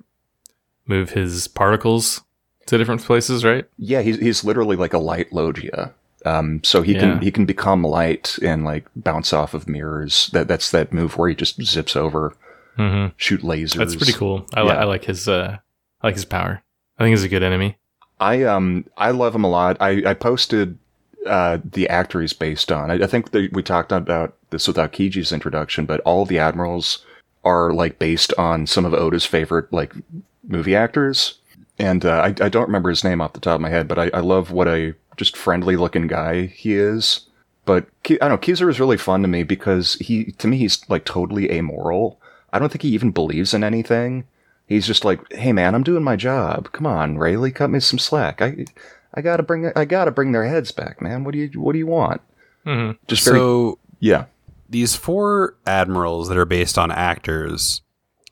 [0.88, 2.22] move his particles
[2.68, 3.66] to different places, right?
[3.78, 5.94] Yeah, he's, he's literally like a light Logia.
[6.26, 7.00] Um, so he Yeah.
[7.00, 10.30] can he can become light and like bounce off of mirrors.
[10.34, 12.36] That that's that move where he just zips over,
[12.78, 13.14] Mm-hmm.
[13.18, 13.76] shoot lasers.
[13.76, 14.46] That's pretty cool.
[14.54, 15.58] I, li- I like his uh
[16.02, 16.62] I like his power.
[17.00, 17.78] I think he's a good enemy.
[18.20, 19.78] I um I love him a lot.
[19.80, 20.78] I I posted
[21.26, 22.92] uh the actor he's based on.
[22.92, 27.04] I, I think that we talked about this without Kiji's introduction, but all the admirals
[27.44, 29.94] are like based on some of Oda's favorite like
[30.44, 31.40] movie actors.
[31.80, 33.98] And uh, I I don't remember his name off the top of my head, but
[33.98, 37.28] I, I love what a just friendly looking guy he is.
[37.66, 40.88] But I don't know, Kizaru is really fun to me because he to me he's
[40.90, 42.20] like totally amoral.
[42.54, 44.26] I don't think he even believes in anything.
[44.68, 46.72] He's just like, "Hey man, I'm doing my job.
[46.72, 48.42] Come on, Rayleigh, cut me some slack.
[48.42, 48.66] I
[49.14, 51.24] I gotta bring I gotta bring their heads back, man.
[51.24, 52.22] What do you what do you want?
[52.66, 52.98] Mm-hmm.
[53.08, 54.26] Just very so yeah.
[54.70, 57.82] these four admirals that are based on actors,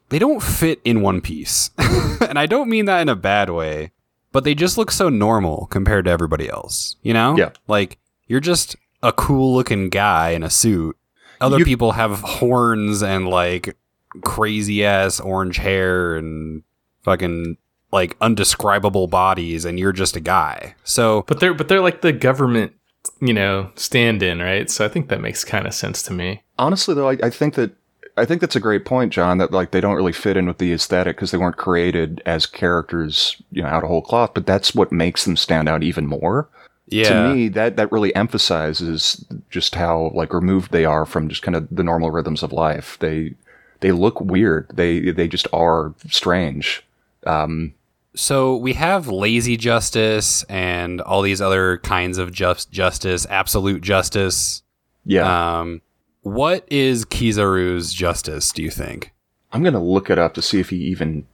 [0.10, 1.72] they don't fit in One Piece.
[1.78, 3.92] and I don't mean that in a bad way,
[4.32, 6.96] but they just look so normal compared to everybody else.
[7.02, 7.36] You know?
[7.38, 7.52] Yeah.
[7.68, 10.98] Like, you're just a cool looking guy in a suit.
[11.42, 13.78] Other You- people have horns and like
[14.24, 16.64] crazy ass orange hair and
[17.04, 17.58] fucking
[17.92, 20.76] like undescribable bodies, and you're just a guy.
[20.84, 22.74] So But they're but they're like the government,
[23.22, 24.70] you know, stand-in, right?
[24.70, 26.44] So I think that makes kind of sense to me.
[26.60, 27.72] Honestly, though, I, I think that
[28.20, 29.38] I think that's a great point, John.
[29.40, 32.46] That like they don't really fit in with the aesthetic because they weren't created as
[32.46, 34.32] characters, you know, out of whole cloth.
[34.34, 36.48] But that's what makes them stand out even more.
[36.88, 41.42] yeah, To me, that that really emphasizes just how like removed they are from just
[41.42, 42.98] kind of the normal rhythms of life.
[43.00, 43.34] They
[43.80, 44.70] they look weird.
[44.74, 46.84] They they just are strange.
[47.26, 47.74] Um,
[48.16, 54.64] So we have lazy justice and all these other kinds of just justice, absolute justice.
[55.06, 55.82] yeah, Um,
[56.22, 58.52] what is Kizaru's justice?
[58.52, 59.14] Do you think?
[59.52, 61.26] I'm gonna look it up to see if he even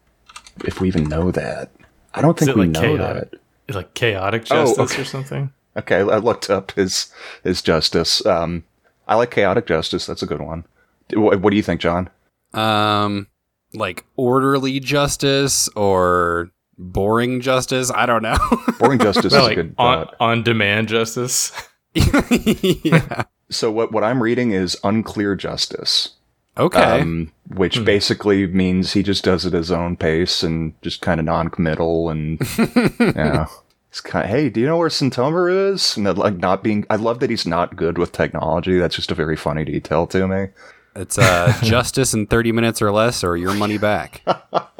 [0.63, 1.71] if we even know that.
[2.13, 3.31] I don't think it we like know chaotic?
[3.67, 3.75] that.
[3.75, 5.01] Like chaotic Oh, justice okay.
[5.01, 5.53] or something.
[5.77, 7.11] Okay, I looked up his
[7.43, 8.25] his justice.
[8.25, 8.63] Um,
[9.07, 10.05] I like chaotic justice.
[10.05, 10.65] That's a good one.
[11.13, 12.09] What, what do you think, John?
[12.53, 13.27] Um,
[13.73, 17.91] like orderly justice or boring justice?
[17.93, 18.37] I don't know.
[18.79, 21.51] Boring justice Well, is a good on on demand justice.
[21.93, 23.23] yeah.
[23.49, 26.11] So what what I'm reading is unclear justice.
[26.57, 27.01] Okay.
[27.01, 31.19] um, which basically means he just does it at his own pace and just kind
[31.19, 33.47] of non-committal and you know
[33.89, 36.85] it's kind of hey do you know where Sentomaru is and that, like not being
[36.89, 40.27] I love that he's not good with technology that's just a very funny detail to
[40.27, 40.47] me
[40.95, 44.21] it's uh, justice in 30 minutes or less or your money back.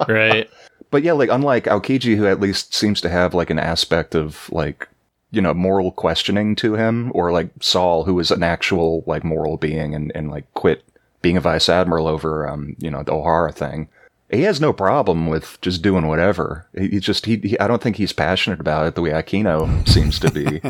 [0.07, 0.49] right.
[0.91, 4.49] but yeah like unlike Aokiji who at least seems to have like an aspect of
[4.49, 4.87] like
[5.35, 9.57] you know moral questioning to him or like Saul who is an actual like moral
[9.57, 10.83] being and, and like quit
[11.21, 13.89] being a vice admiral over um you know the Ohara thing
[14.31, 16.67] he has no problem with just doing whatever.
[16.75, 19.87] He, he just he, he I don't think he's passionate about it the way Akainu
[19.95, 20.61] seems to be.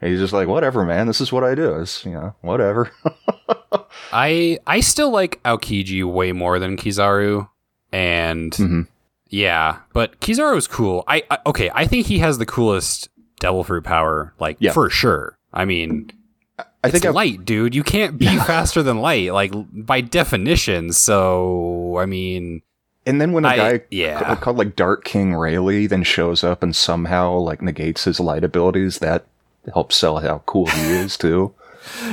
[0.00, 1.06] he's just like whatever, man.
[1.06, 1.74] This is what I do.
[1.80, 2.90] It's you know whatever.
[4.12, 7.48] I I still like Aokiji way more than Kizaru,
[7.92, 8.86] and Mhm.
[9.28, 11.04] yeah, but Kizaru's cool.
[11.06, 11.70] I, I okay.
[11.74, 13.08] I think he has the coolest
[13.44, 14.72] Devil Fruit power, like Yeah.
[14.72, 15.36] for sure.
[15.52, 16.10] I mean,
[16.58, 17.74] I it's think I, light, dude.
[17.74, 20.92] You can't be faster than light, like by definition.
[20.92, 22.62] So I mean,
[23.06, 24.18] and then when a I- guy yeah.
[24.20, 28.44] ca- called like Dark King Rayleigh then shows up and somehow like negates his light
[28.44, 29.26] abilities, that
[29.72, 31.54] helps sell how cool he is too.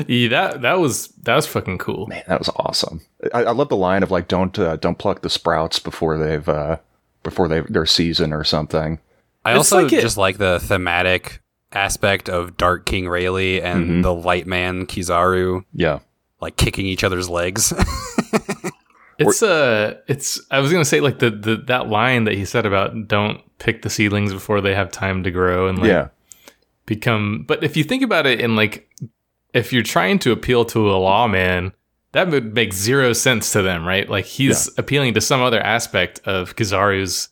[0.07, 2.07] Yeah, that that was that was fucking cool.
[2.07, 3.01] Man, that was awesome.
[3.33, 6.47] I, I love the line of like don't uh, don't pluck the sprouts before they've
[6.49, 6.77] uh,
[7.23, 8.99] before they their season or something.
[9.43, 13.89] I It's also like it- just like the thematic aspect of Dark King Rayleigh and
[13.89, 14.03] Mhm.
[14.03, 15.99] the Light Man Kizaru, Yeah.
[16.41, 17.73] like kicking each other's legs.
[19.19, 22.65] It's uh it's I was gonna say like the, the that line that he said
[22.65, 26.07] about don't pick the seedlings before they have time to grow and like yeah.
[26.87, 28.89] become but if you think about it in like
[29.53, 31.71] if you're trying to appeal to a lawman,
[32.13, 34.09] that would make zero sense to them, right?
[34.09, 37.29] Like he's appealing to some other aspect of Kizaru's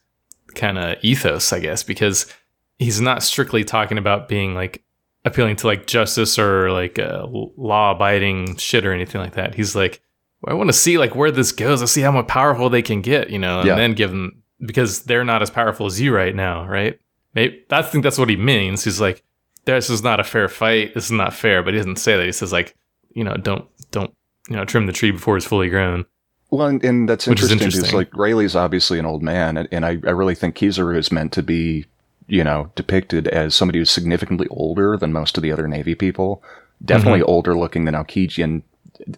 [0.60, 2.32] kind of ethos, I guess, because
[2.78, 4.84] he's not strictly talking about being like
[5.26, 7.26] appealing to like justice or like uh,
[7.58, 9.56] law abiding shit or anything like that.
[9.56, 10.02] He's like,
[10.42, 11.82] well, I want to see like where this goes.
[11.82, 13.76] Let's see how much powerful they can get, you know, and Yeah.
[13.76, 17.00] then give them because they're not as powerful as you right now, right?
[17.34, 18.84] Maybe I think that's what he means.
[18.84, 19.24] He's like,
[19.66, 20.94] this is not a fair fight.
[20.94, 21.62] This is not fair.
[21.64, 22.26] But he doesn't say that.
[22.26, 22.76] He says like,
[23.14, 24.14] you know, don't don't
[24.50, 26.06] you know trim the tree before it's fully grown.
[26.52, 27.98] Well, and, and that's is interesting because interesting.
[27.98, 31.32] like Rayleigh's obviously an old man, and, and I, I really think Kizaru is meant
[31.34, 31.86] to be,
[32.28, 36.44] you know, depicted as somebody who's significantly older than most of the other Navy people.
[36.84, 38.64] Definitely older looking than Aokiji, and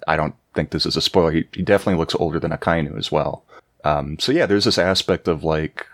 [0.08, 1.32] I don't think this is a spoiler.
[1.32, 3.46] He, he definitely looks older than Akainu as well.
[3.84, 5.86] Um, so yeah, there's this aspect of like,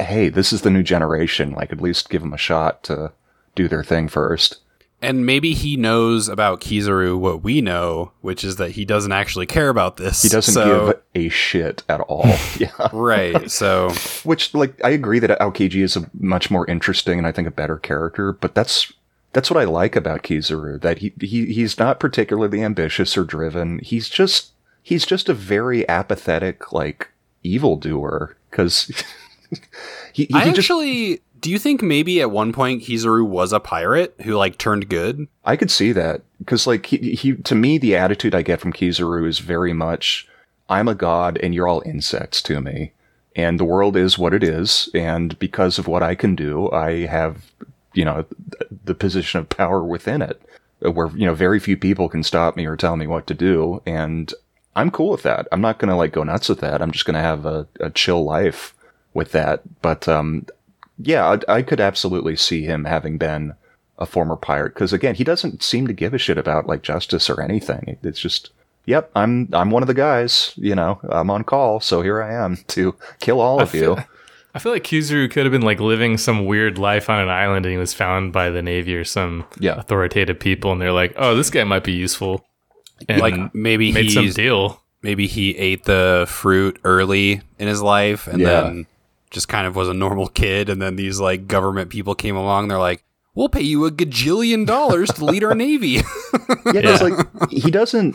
[0.00, 1.52] hey, this is the new generation.
[1.52, 3.12] Like, at least give them a shot to
[3.54, 4.58] do their thing first.
[5.02, 9.46] And maybe he knows about Kizaru what we know, which is that he doesn't actually
[9.46, 10.22] care about this.
[10.22, 12.24] He doesn't So- give a shit at all.
[12.58, 12.70] yeah.
[12.92, 13.50] right.
[13.50, 13.90] So
[14.24, 17.52] Which, like, I agree that Aokiji is a much more interesting and I think a
[17.52, 18.92] better character, but that's
[19.32, 20.80] that's what I like about Kizaru.
[20.80, 23.78] That he, he he's not particularly ambitious or driven.
[23.80, 27.08] He's just he's just a very apathetic, like
[27.42, 28.36] evildoer.
[28.50, 28.90] Because
[30.12, 33.60] he, he I just actually do you think maybe at one point Kizaru was a
[33.60, 35.26] pirate who like turned good?
[35.44, 38.72] I could see that because, like, he, he to me, the attitude I get from
[38.72, 40.26] Kizaru is very much,
[40.70, 42.92] "I'm a god, and you're all insects to me,
[43.36, 47.06] and the world is what it is, and because of what I can do, I
[47.06, 47.50] have,
[47.92, 48.24] you know,
[48.84, 50.40] the position of power within it."
[50.90, 53.80] where you know very few people can stop me or tell me what to do,
[53.86, 54.34] and
[54.74, 55.46] I'm cool with that.
[55.52, 56.82] I'm not gonna like go nuts with that.
[56.82, 58.74] I'm just gonna have a, a chill life
[59.14, 59.62] with that.
[59.80, 60.46] But um,
[61.02, 63.54] yeah, I, I could absolutely see him having been
[63.98, 67.28] a former pirate because again, he doesn't seem to give a shit about like justice
[67.30, 67.98] or anything.
[68.02, 68.50] It's just.
[68.84, 70.52] Yep, I'm I'm one of the guys.
[70.56, 74.04] You know, I'm on call, so here I am to kill all of feel- you.
[74.54, 77.64] I feel like Kizaru could have been like living some weird life on an island
[77.64, 79.76] and he was found by the Navy or some Yeah.
[79.78, 82.44] authoritative people and they're like, oh, this guy might be useful.
[83.08, 84.82] And like maybe made some deal.
[85.00, 88.60] maybe he ate the fruit early in his life and Yeah.
[88.62, 88.86] then
[89.32, 92.68] just kind of was a normal kid and then these like government people came along
[92.68, 93.02] they're like
[93.34, 95.88] we'll pay you a gajillion dollars to lead our navy
[96.66, 98.14] Yeah, because like he doesn't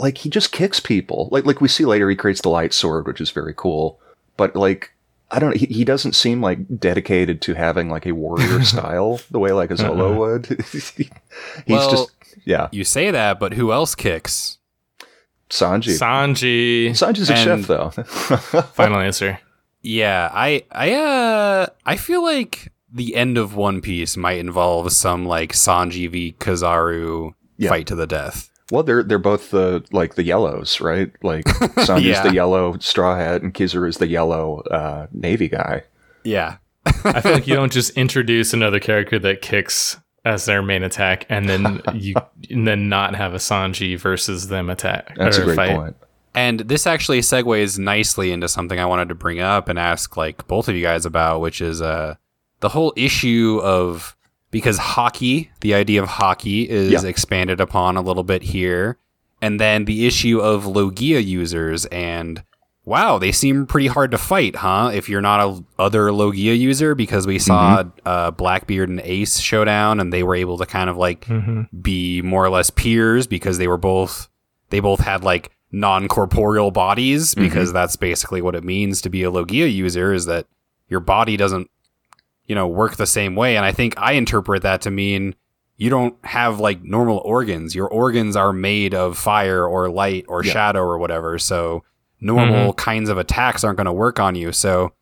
[0.00, 1.28] like he just kicks people.
[1.30, 4.00] Like like we see later, he creates the light sword, which is very cool.
[4.36, 4.92] But like
[5.30, 9.38] I don't, he, he doesn't seem like dedicated to having like a warrior style the
[9.38, 10.18] way like a Zoro uh-huh.
[10.18, 10.46] would.
[10.72, 11.10] He's
[11.68, 12.10] Well- just
[12.44, 14.58] yeah, you say that but who else kicks
[15.50, 15.98] Sanji.
[15.98, 16.90] Sanji.
[16.90, 17.90] Sanji's a And- chef though.
[18.72, 19.38] Final answer.
[19.86, 25.24] Yeah i i uh i feel like the end of one piece might involve some
[25.26, 27.70] like sanji v Kizaru Yeah.
[27.70, 31.12] fight to the death well, they're they're both the like the yellows, right?
[31.22, 31.44] Like
[31.86, 32.22] Sanji's Yeah.
[32.24, 35.84] the yellow straw hat, and Kizaru is the yellow uh, navy guy.
[36.24, 36.56] yeah
[37.04, 41.26] I feel like you don't just introduce another character that kicks as their main attack
[41.28, 42.14] and then you
[42.50, 45.76] and then not have a Sanji versus them attack That's or a great fight.
[45.76, 45.96] point.
[46.36, 50.46] And this actually segues nicely into something I wanted to bring up and ask like
[50.46, 52.16] both of you guys about, which is uh
[52.60, 54.14] the whole issue of
[54.50, 57.08] because Haki, the idea of Haki is Yeah.
[57.08, 58.96] expanded upon a little bit here.
[59.42, 62.42] And then the issue of Logia users and
[62.84, 64.90] wow, they seem pretty hard to fight, huh?
[64.94, 69.98] If you're not a other Logia user, because we saw uh, Blackbeard and Ace showdown,
[69.98, 71.26] and they were able to kind of like
[71.82, 74.28] be more or less peers because they were both
[74.70, 77.42] they both had like non-corporeal bodies mm-hmm.
[77.42, 80.46] because that's basically what it means to be a Logia user is that
[80.88, 81.70] your body doesn't
[82.46, 83.56] you know work the same way.
[83.56, 85.34] And I think I interpret that to mean
[85.76, 87.74] you don't have like normal organs.
[87.74, 90.52] Your organs are made of fire or light or Yeah.
[90.52, 91.38] shadow or whatever.
[91.38, 91.84] So
[92.20, 92.76] normal mm-hmm.
[92.76, 94.52] kinds of attacks aren't going to work on you.
[94.52, 94.92] So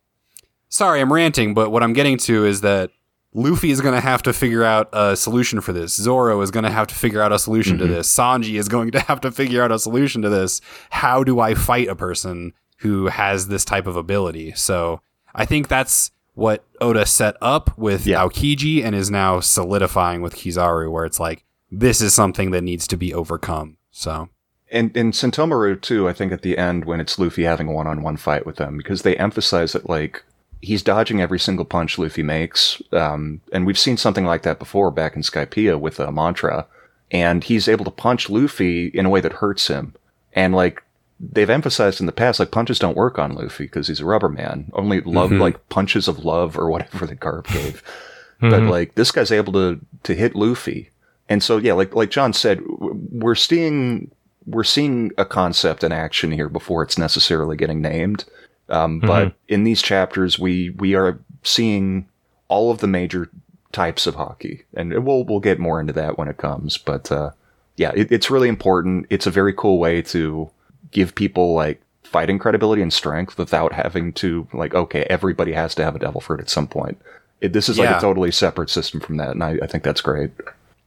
[0.67, 2.89] sorry I'm ranting but what I'm getting to is that
[3.37, 5.93] Luffy is going to have to figure out a solution for this.
[5.93, 7.93] Zoro is going to have to figure out a solution to mm-hmm.
[7.95, 8.15] this.
[8.15, 10.61] Sanji is going to have to figure out a solution to this.
[10.89, 14.53] How do I fight a person who has this type of ability?
[14.53, 15.01] So
[15.33, 18.21] I think that's what Oda set up with Yeah.
[18.23, 22.87] Aokiji and is now solidifying with Kizaru, where it's like, this is something that needs
[22.87, 23.75] to be overcome.
[23.91, 24.29] So,
[24.71, 28.15] And in Sentomaru too, I think at the end when it's Luffy having a one-on-one
[28.15, 30.23] fight with them, because they emphasize that like
[30.65, 34.91] he's dodging every single punch Luffy makes, um, and we've seen something like that before
[34.91, 36.67] back in Skypiea with a mantra,
[37.11, 39.93] and he's able to punch Luffy in a way that hurts him,
[40.33, 40.83] and like
[41.19, 44.29] they've emphasized in the past, like punches don't work on Luffy because he's a rubber
[44.29, 44.69] man.
[44.73, 45.41] Only love, mm-hmm.
[45.41, 47.81] like punches of love or whatever the Garp gave.
[48.41, 48.69] But mm-hmm.
[48.69, 50.89] like this guy's able to to hit Luffy,
[51.29, 54.11] and so yeah, like like John said, we're seeing
[54.45, 58.25] we're seeing a concept in action here before it's necessarily getting named.
[58.69, 62.07] Um, But in these chapters, we we are seeing
[62.47, 63.29] all of the major
[63.71, 66.77] types of Haki, and we'll we'll get more into that when it comes.
[66.77, 67.31] But uh,
[67.77, 69.05] yeah, it, it's really important.
[69.09, 70.49] It's a very cool way to
[70.91, 75.83] give people like fighting credibility and strength without having to like okay, everybody has to
[75.83, 76.97] have a devil fruit at some point.
[77.41, 77.97] It, this is like Yeah.
[77.97, 80.31] a totally separate system from that, and I, I think that's great.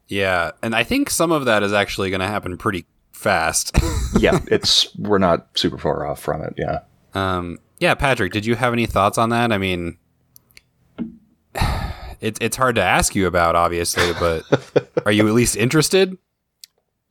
[0.09, 0.53] yeah.
[0.63, 3.77] And I think some of that is actually going to happen pretty fast.
[4.19, 6.55] yeah, it's we're not super far off from it.
[6.57, 6.81] Yeah.
[7.15, 9.53] Um, yeah, Patrick, did you have any thoughts on that?
[9.53, 9.99] I mean,
[12.21, 14.45] it's it's hard to ask you about, obviously, but
[15.07, 16.17] are you at least interested?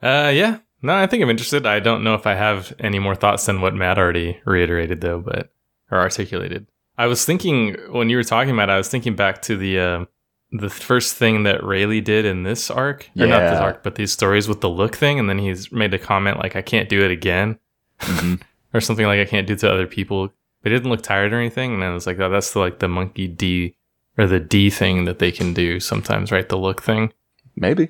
[0.01, 0.59] Uh, yeah.
[0.81, 1.65] No, I think I'm interested.
[1.65, 5.19] I don't know if I have any more thoughts than what Matt already reiterated, though,
[5.19, 5.51] but
[5.91, 6.67] or articulated.
[6.97, 9.79] I was thinking when you were talking about, it, I was thinking back to the
[9.79, 10.05] uh,
[10.51, 14.11] the first thing that Rayleigh did in this arc, or not this arc, but these
[14.11, 17.03] stories with the look thing, and then he's made a comment like, "I can't do
[17.03, 17.59] it again,"
[18.73, 20.31] or something like, "I can't do it to other people."
[20.67, 22.79] But he didn't look tired or anything, and I was like, "Oh, that's the, like
[22.79, 23.77] the monkey D
[24.17, 26.49] or the D thing that they can do sometimes, right?
[26.49, 27.13] The look thing."
[27.55, 27.87] Maybe.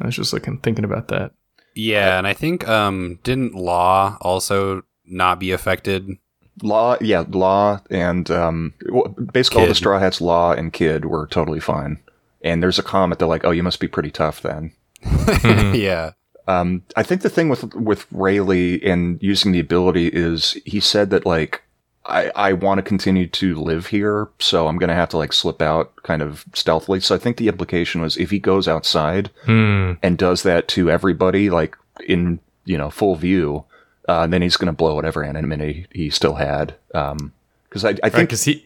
[0.00, 1.34] I was just looking, thinking about that.
[1.76, 6.18] Yeah, and I think um, didn't Law also not be affected?
[6.64, 11.28] Law, yeah, Law and um, well, basically all the Straw Hats, Law and Kid were
[11.28, 12.00] totally fine.
[12.42, 14.72] And there's a comment that like, oh, you must be pretty tough then.
[15.76, 16.10] yeah,
[16.48, 21.10] Um, I think the thing with with Rayleigh and using the ability is he said
[21.10, 21.62] that like
[22.08, 25.32] I, I want to continue to live here, so I'm going to have to like
[25.32, 27.00] slip out kind of stealthily.
[27.00, 29.94] So I think the implication was if he goes outside Hmm.
[30.02, 31.76] and does that to everybody, like
[32.06, 33.64] in, you know, full view,
[34.08, 36.74] uh, then he's going to blow whatever anonymity he still had.
[36.94, 37.32] Um,
[37.70, 38.64] cause I, I Right, think, because he.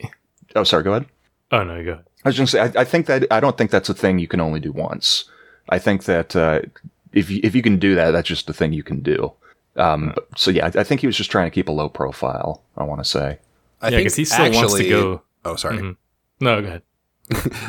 [0.55, 1.07] oh, sorry, go ahead.
[1.53, 1.99] Oh no, you go.
[2.25, 4.29] I was just say, I, I think that I don't think that's a thing you
[4.29, 5.25] can only do once.
[5.71, 6.61] I think that uh,
[7.13, 9.33] if you, if you can do that, that's just a thing you can do.
[9.77, 11.89] Um, but- so yeah, I, I think he was just trying to keep a low
[11.89, 12.63] profile.
[12.77, 13.39] I want to say.
[13.83, 15.23] I yeah, think because he still wants to go.
[15.45, 15.79] Oh, sorry.
[15.79, 15.97] Mhm.
[16.41, 16.83] No, go ahead.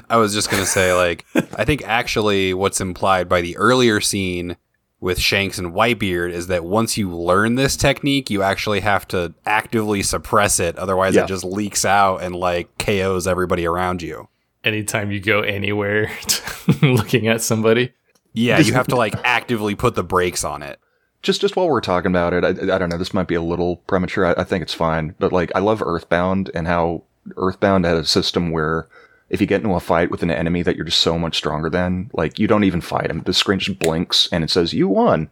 [0.09, 1.25] I was just gonna say, like,
[1.55, 4.57] I think actually what's implied by the earlier scene
[4.99, 9.33] with Shanks and Whitebeard is that once you learn this technique, you actually have to
[9.45, 11.23] actively suppress it, otherwise Yeah.
[11.23, 14.27] it just leaks out and like KOs everybody around you.
[14.63, 16.11] Anytime you go anywhere,
[16.81, 17.93] looking at somebody.
[18.33, 20.79] Yeah, you have to like actively put the brakes on it.
[21.21, 22.97] Just just while we're talking about it, I, I don't know.
[22.97, 24.25] This might be a little premature.
[24.25, 27.03] I, I think it's fine, but like I love Earthbound and how
[27.37, 28.87] Earthbound had a system where
[29.29, 31.69] if you get into a fight with an enemy that you're just so much stronger
[31.69, 33.21] than, like you don't even fight him.
[33.21, 35.29] The screen just blinks and it says you won.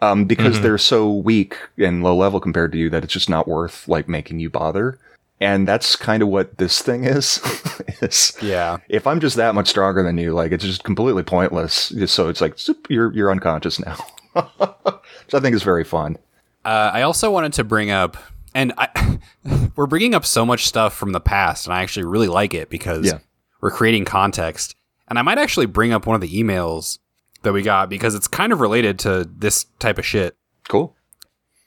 [0.00, 3.48] Um, because they're so weak and low level compared to you that it's just not
[3.48, 4.98] worth like making you bother.
[5.40, 7.40] And that's kind of what this thing is.
[8.02, 8.78] is Yeah.
[8.88, 11.92] if I'm just that much stronger than you, like it's just completely pointless.
[12.06, 13.96] So it's like zoop, you're you're unconscious now,
[14.34, 16.16] which I think is very fun.
[16.64, 18.16] Uh, I also wanted to bring up,
[18.54, 19.18] and I,
[19.76, 22.70] we're bringing up so much stuff from the past, and I actually really like it
[22.70, 23.18] because Yeah.
[23.60, 24.74] we're creating context.
[25.08, 26.98] And I might actually bring up one of the emails
[27.42, 30.34] that we got because it's kind of related to this type of shit.
[30.68, 30.96] Cool.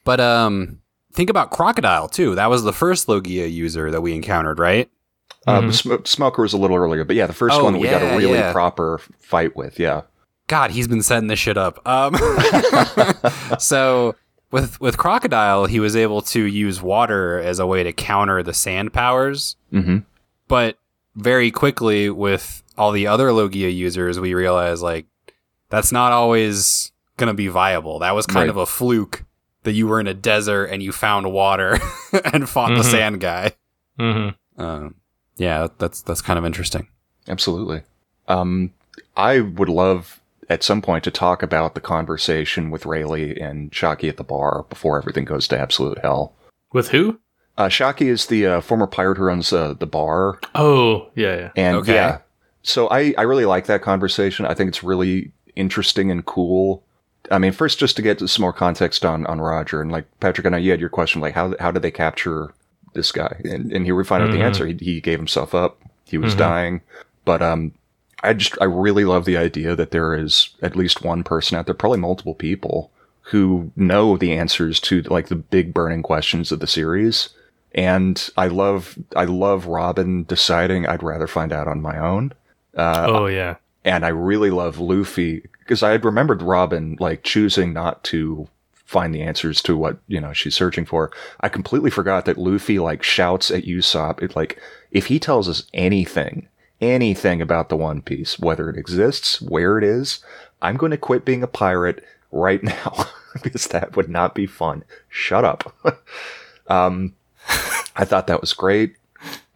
[0.04, 0.80] But um,
[1.12, 2.34] think about Crocodile too.
[2.34, 4.90] That was the first Logia user that we encountered, right?
[5.46, 7.86] Um, Sm- Smoker was a little earlier, but yeah, the first Oh, one that we
[7.88, 8.52] got a really yeah.
[8.52, 9.78] proper fight with.
[9.78, 10.02] Yeah.
[10.48, 11.80] God, he's been setting this shit up.
[11.86, 12.16] Um,
[13.58, 14.14] so
[14.50, 18.54] with with Crocodile, he was able to use water as a way to counter the
[18.54, 19.56] sand powers.
[19.72, 19.98] Mm-hmm.
[20.48, 20.78] But
[21.14, 25.06] very quickly, with all the other Logia users, we realized like
[25.68, 27.98] that's not always gonna be viable.
[27.98, 28.48] That was kind Right.
[28.48, 29.24] of a fluke
[29.64, 31.78] that you were in a desert and you found water
[32.32, 32.90] and fought the Mhm.
[32.90, 33.52] sand guy.
[33.98, 34.62] Mm-hmm.
[34.62, 34.94] Um,
[35.36, 36.88] yeah, that's that's kind of interesting.
[37.28, 37.82] Absolutely.
[38.28, 38.72] Um,
[39.16, 44.08] I would love at some point to talk about the conversation with Rayleigh and Shaki
[44.08, 46.34] at the bar before everything goes to absolute hell.
[46.72, 47.18] With who?
[47.56, 51.50] Uh, Shaki is the uh, former pirate who runs uh, the bar, Oh, yeah, yeah.
[51.56, 51.94] and Okay.
[51.94, 52.18] yeah.
[52.62, 54.46] So I, I really like that conversation.
[54.46, 56.82] I think it's really interesting and cool.
[57.30, 60.46] I mean, first, just to get some more context on, on Roger and like Patrick,
[60.46, 62.54] I know you had your question, like how how did they capture
[62.94, 63.40] this guy?
[63.44, 64.44] And, and here we find out the Mhm.
[64.44, 64.66] answer.
[64.66, 65.80] He, he gave himself up.
[66.04, 66.38] He was Mhm.
[66.38, 66.80] dying,
[67.24, 67.72] but um,
[68.22, 71.66] I just I really love the idea that there is at least one person out
[71.66, 72.90] there, probably multiple people,
[73.22, 77.30] who know the answers to like the big burning questions of the series.
[77.74, 82.32] And I love I love Robin deciding I'd rather find out on my own.
[82.76, 83.56] Uh, oh, yeah.
[83.84, 89.14] and I really love Luffy because I had remembered Robin like choosing not to find
[89.14, 91.10] the answers to what you know she's searching for.
[91.40, 94.22] I completely forgot that Luffy like shouts at Usopp.
[94.22, 94.60] It like
[94.90, 96.48] if he tells us anything,
[96.80, 100.20] anything about the One Piece, whether it exists, where it is,
[100.62, 103.06] I'm going to quit being a pirate right now
[103.42, 104.84] because that would not be fun.
[105.08, 105.74] Shut up.
[106.68, 107.14] um,
[107.96, 108.96] I thought that was great.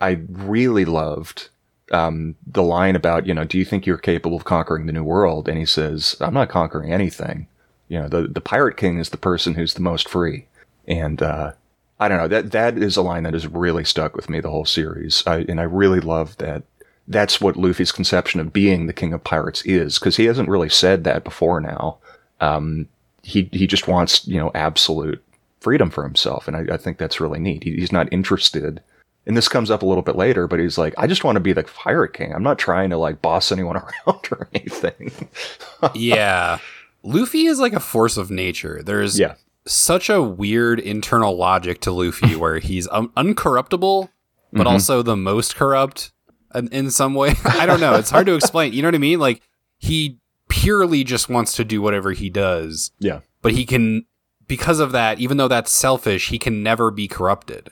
[0.00, 1.48] I really loved
[1.92, 5.04] um, the line about, you know, do you think you're capable of conquering the new
[5.04, 5.48] world?
[5.48, 7.46] And he says, I'm not conquering anything.
[7.88, 10.46] You know, the, the pirate king is the person who's the most free.
[10.88, 11.52] And, uh,
[12.00, 14.50] I don't know, that, that is a line that has really stuck with me the
[14.50, 15.22] whole series.
[15.26, 16.64] I, and I really love that
[17.08, 20.68] that's what Luffy's conception of being the king of pirates is, because he hasn't really
[20.68, 21.98] said that before now.
[22.40, 22.88] Um,
[23.22, 25.22] he, he just wants, you know, absolute
[25.60, 26.48] freedom for himself.
[26.48, 27.62] And I, I think that's really neat.
[27.64, 28.80] He, he's not interested
[29.24, 31.40] and this comes up a little bit later, but he's like, I just want to
[31.40, 32.32] be the pirate king.
[32.34, 33.76] I'm not trying to like boss anyone
[34.06, 35.12] around or anything.
[35.94, 36.58] yeah.
[37.04, 38.82] Luffy is like a force of nature.
[38.84, 39.34] There's Yeah.
[39.64, 44.08] such a weird internal logic to Luffy where he's um, uncorruptible,
[44.52, 44.70] but Mhm.
[44.72, 46.10] also the most corrupt
[46.54, 47.34] in, in some way.
[47.44, 47.94] I don't know.
[47.94, 48.72] It's hard to explain.
[48.72, 49.18] You know what I mean?
[49.18, 49.42] Like,
[49.78, 53.20] he purely just wants to do whatever he does, Yeah.
[53.40, 54.04] but he can,
[54.46, 57.70] because of that, even though that's selfish, he can never be corrupted.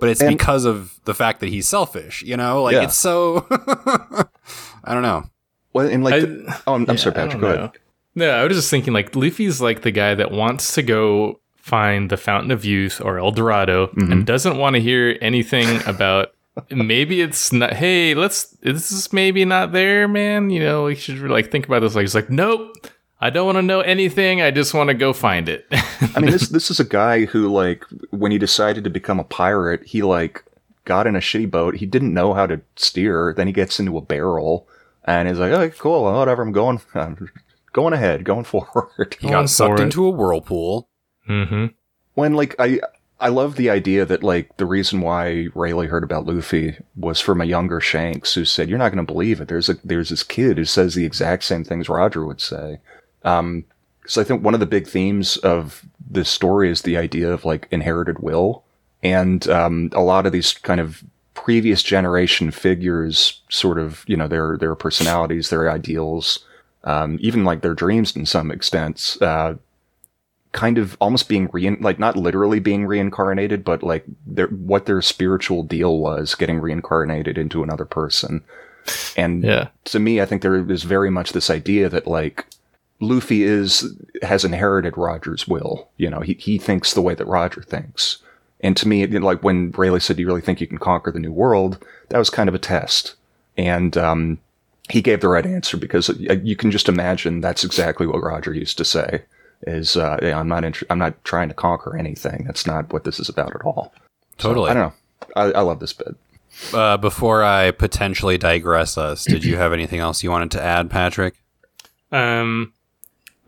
[0.00, 2.62] But it's And- because of the fact that he's selfish, you know?
[2.62, 2.84] Like, Yeah.
[2.84, 3.46] it's so.
[4.84, 5.24] I don't know.
[5.72, 7.40] Well, and like, I- the- oh, I'm, I'm sorry, Patrick.
[7.40, 7.54] Go know.
[7.54, 7.70] ahead.
[8.14, 12.10] No, I was just thinking like Luffy's like the guy that wants to go find
[12.10, 14.12] the Fountain of Youth or El Dorado Mhm.
[14.12, 16.28] and doesn't want to hear anything about
[16.70, 20.50] maybe it's not hey, let's this is maybe not there, man.
[20.50, 22.72] You know, we should like think about this like it's like, Nope,
[23.20, 24.42] I don't want to know anything.
[24.42, 25.66] I just want to go find it.
[26.14, 29.24] I mean, this this is a guy who like when he decided to become a
[29.24, 30.44] pirate, he like
[30.84, 31.76] got in a shitty boat.
[31.76, 33.32] He didn't know how to steer.
[33.36, 34.66] Then he gets into a barrel
[35.04, 36.42] and he's like, "Okay, cool, whatever.
[36.42, 37.30] I'm going, I'm
[37.72, 39.84] going ahead, going forward." He Going got sucked for it.
[39.84, 40.88] into a whirlpool.
[41.28, 41.66] mm-hmm.
[42.14, 42.80] when like I
[43.22, 47.40] I love the idea that like the reason why Rayleigh heard about Luffy was from
[47.40, 49.46] a younger Shanks who said, "You're not going to believe it.
[49.46, 52.80] There's a there's this kid who says the exact same things Roger would say."
[53.24, 53.64] Um,
[54.06, 57.44] so I think one of the big themes of this story is the idea of
[57.44, 58.64] like inherited will,
[59.04, 61.04] and um, a lot of these kind of
[61.34, 66.44] previous generation figures, sort of you know their their personalities, their ideals,
[66.82, 69.22] um, even like their dreams in some extents.
[69.22, 69.54] Uh,
[70.52, 75.02] kind of almost being rein like not literally being reincarnated, but like their what their
[75.02, 78.42] spiritual deal was getting reincarnated into another person.
[79.16, 79.68] And Yeah.
[79.86, 82.44] to me, I think there is very much this idea that like
[83.00, 85.88] Luffy is has inherited Roger's will.
[85.96, 88.18] You know, he he thinks the way that Roger thinks.
[88.60, 91.18] And to me, like when Rayleigh said, "Do you really think you can conquer the
[91.18, 93.14] new world?" That was kind of a test,
[93.56, 94.38] and um,
[94.88, 98.52] he gave the right answer because uh, you can just imagine that's exactly what Roger
[98.54, 99.22] used to say.
[99.66, 102.44] Is uh, I'm not inter- I'm not trying to conquer anything.
[102.46, 103.92] That's not what this is about at all.
[104.38, 104.70] So, Totally.
[104.70, 104.92] I don't know.
[105.36, 106.16] I, I love this bit.
[106.74, 110.90] Uh, before I potentially digress us, did you have anything else you wanted to add,
[110.90, 111.34] Patrick?
[112.10, 112.72] Um,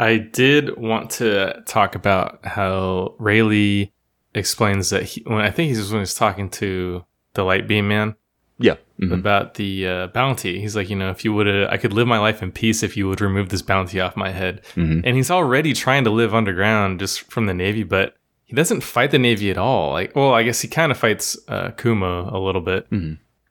[0.01, 3.91] I did want to talk about how Rayleigh
[4.35, 7.05] explains that he, when I think he's when he's talking to
[7.35, 8.15] the Light Beam Man
[8.59, 8.77] Yeah.
[9.01, 9.13] Mhm.
[9.13, 10.61] about the uh, bounty.
[10.61, 12.97] He's like, you know, if you would, I could live my life in peace if
[12.97, 14.61] you would remove this bounty off my head.
[14.77, 15.03] Mhm.
[15.05, 18.15] And he's already trying to live underground just from the Navy, but
[18.45, 19.93] he doesn't fight the Navy at all.
[19.93, 22.87] Like, well, I guess he kind of fights uh, Kuma a little bit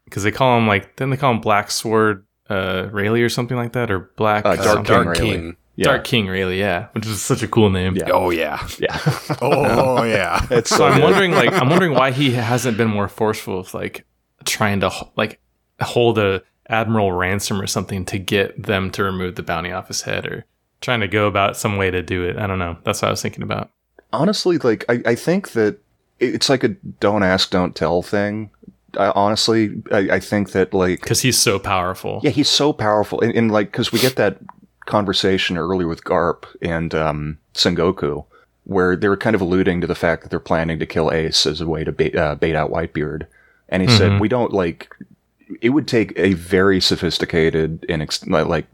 [0.05, 3.57] because they call him like, then they call him Black Sword uh, Rayleigh or something
[3.57, 4.85] like that, or Black Uh, Dark something.
[4.85, 5.31] King Dark Rayleigh.
[5.35, 5.55] King.
[5.75, 5.83] Yeah.
[5.85, 7.95] Dark King Rayleigh, yeah, which is such a cool name.
[7.95, 8.11] Yeah.
[8.13, 8.65] Oh yeah.
[8.79, 8.97] Yeah.
[9.41, 10.45] Oh yeah.
[10.51, 14.05] it's So I'm wondering, like, I'm wondering why he hasn't been more forceful with like
[14.45, 15.39] trying to like
[15.81, 20.01] hold a admiral ransom or something to get them to remove the bounty off his
[20.03, 20.45] head, or
[20.81, 22.37] trying to go about some way to do it.
[22.37, 22.77] I don't know.
[22.83, 23.69] That's what I was thinking about.
[24.11, 25.79] honestly, like I, I think that
[26.19, 28.49] it's like a don't ask, don't tell thing.
[28.97, 32.21] I, honestly, I, I think that like Because he's so powerful.
[32.23, 34.37] yeah, he's so powerful, and, and like because we get that
[34.85, 38.25] conversation earlier with Garp and um, Sengoku,
[38.65, 41.45] where they were kind of alluding to the fact that they're planning to kill Ace
[41.45, 43.25] as a way to bait, uh, bait out Whitebeard,
[43.73, 44.19] and he said Mhm.
[44.21, 44.87] we don't like.
[45.61, 48.65] It would take a very sophisticated and ex- like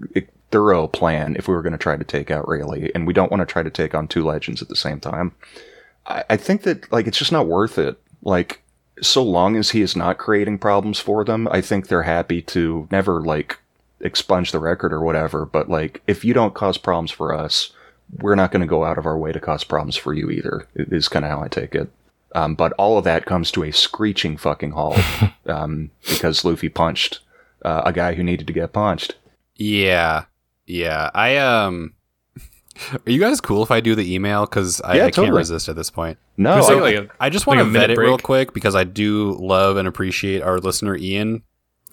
[0.52, 3.32] thorough plan if we were going to try to take out Rayleigh, and we don't
[3.32, 5.32] want to try to take on two legends at the same time.
[6.08, 7.98] I, I think that like it's just not worth it.
[8.24, 8.62] Like
[9.02, 12.88] so long as he is not creating problems for them, I think they're happy to
[12.92, 13.58] never like
[14.02, 15.46] expunge the record or whatever.
[15.46, 17.72] But like if you don't cause problems for us,
[18.20, 20.66] we're not going to go out of our way to cause problems for you either.
[20.76, 21.90] Is kind of how I take it.
[22.36, 25.00] Um, but all of that comes to a screeching fucking halt
[25.48, 27.20] um, because Luffy punched
[27.66, 29.16] uh, a guy who needed to get punched.
[29.56, 30.26] Yeah.
[30.68, 31.10] Yeah.
[31.14, 31.94] I um.
[32.94, 34.46] Are you guys cool if I do the email?
[34.46, 36.18] Because I, Yeah, I can't resist at this point.
[36.38, 38.76] No, Can I- like, a- I just want a to vet it real quick because
[38.76, 41.44] I do love and appreciate our listener Ian,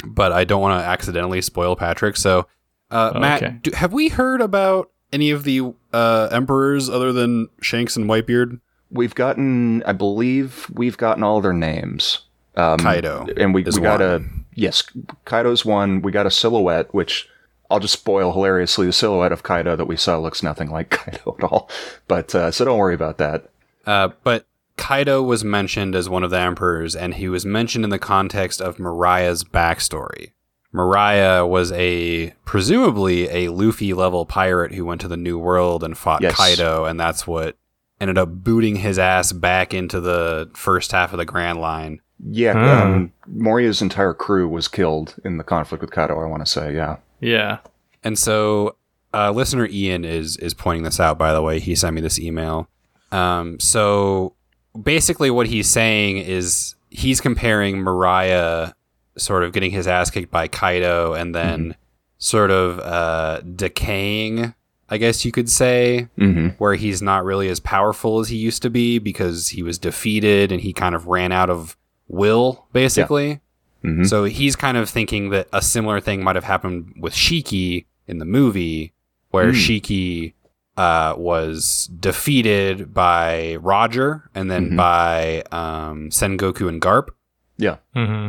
[0.07, 2.16] but I don't want to accidentally spoil Patrick.
[2.16, 2.47] So,
[2.93, 3.57] uh, Oh, Matt, okay.
[3.62, 8.61] do, have we heard about any of the uh, emperors other than Shanks and Whitebeard?
[8.91, 12.20] We've gotten, I believe, we've gotten all their names.
[12.57, 14.24] Um, Kaido and we, we got a
[14.55, 14.82] yes,
[15.26, 16.01] Kaido's one.
[16.01, 17.28] We got a silhouette, which
[17.70, 18.87] I'll just spoil hilariously.
[18.87, 21.68] The silhouette of Kaido that we saw looks nothing like Kaido at all.
[22.09, 23.51] But uh, so don't worry about that.
[23.84, 27.91] Uh, but Kaido was mentioned as one of the emperors, and he was mentioned in
[27.91, 30.32] the context of Moria's backstory.
[30.72, 35.97] Moria was a presumably a Luffy level pirate who went to the New World and
[35.97, 36.37] fought Yes.
[36.37, 37.57] Kaido, and that's what
[38.01, 42.01] ended up booting his ass back into the first half of the Grand Line.
[42.24, 42.92] Yeah, Hmm.
[42.94, 46.18] um, Moria's entire crew was killed in the conflict with Kaido.
[46.18, 46.97] I want to say, yeah.
[47.20, 47.59] yeah.
[48.03, 48.76] And so,
[49.12, 51.18] uh, listener Ian is is pointing this out.
[51.18, 52.68] By the way, he sent me this email.
[53.12, 54.34] Um, so
[54.80, 58.74] basically, what he's saying is he's comparing Moria
[59.18, 61.74] sort of getting his ass kicked by Kaido, and then
[62.18, 64.55] sort of uh, decaying.
[64.89, 66.49] I guess you could say Mm-hmm.
[66.59, 70.53] where he's not really as powerful as he used to be because he was defeated
[70.53, 71.76] and he kind of ran out of
[72.09, 73.41] will, basically.
[73.84, 74.05] Mm-hmm.
[74.05, 78.18] So he's kind of thinking that a similar thing might have happened with Shiki in
[78.18, 78.93] the movie,
[79.30, 79.57] where Hmm.
[79.59, 80.32] Shiki
[80.76, 84.76] uh, was defeated by Roger and then Mhm.
[84.76, 87.09] by um, Sengoku and Garp.
[87.57, 87.76] yeah.
[87.95, 88.28] hmm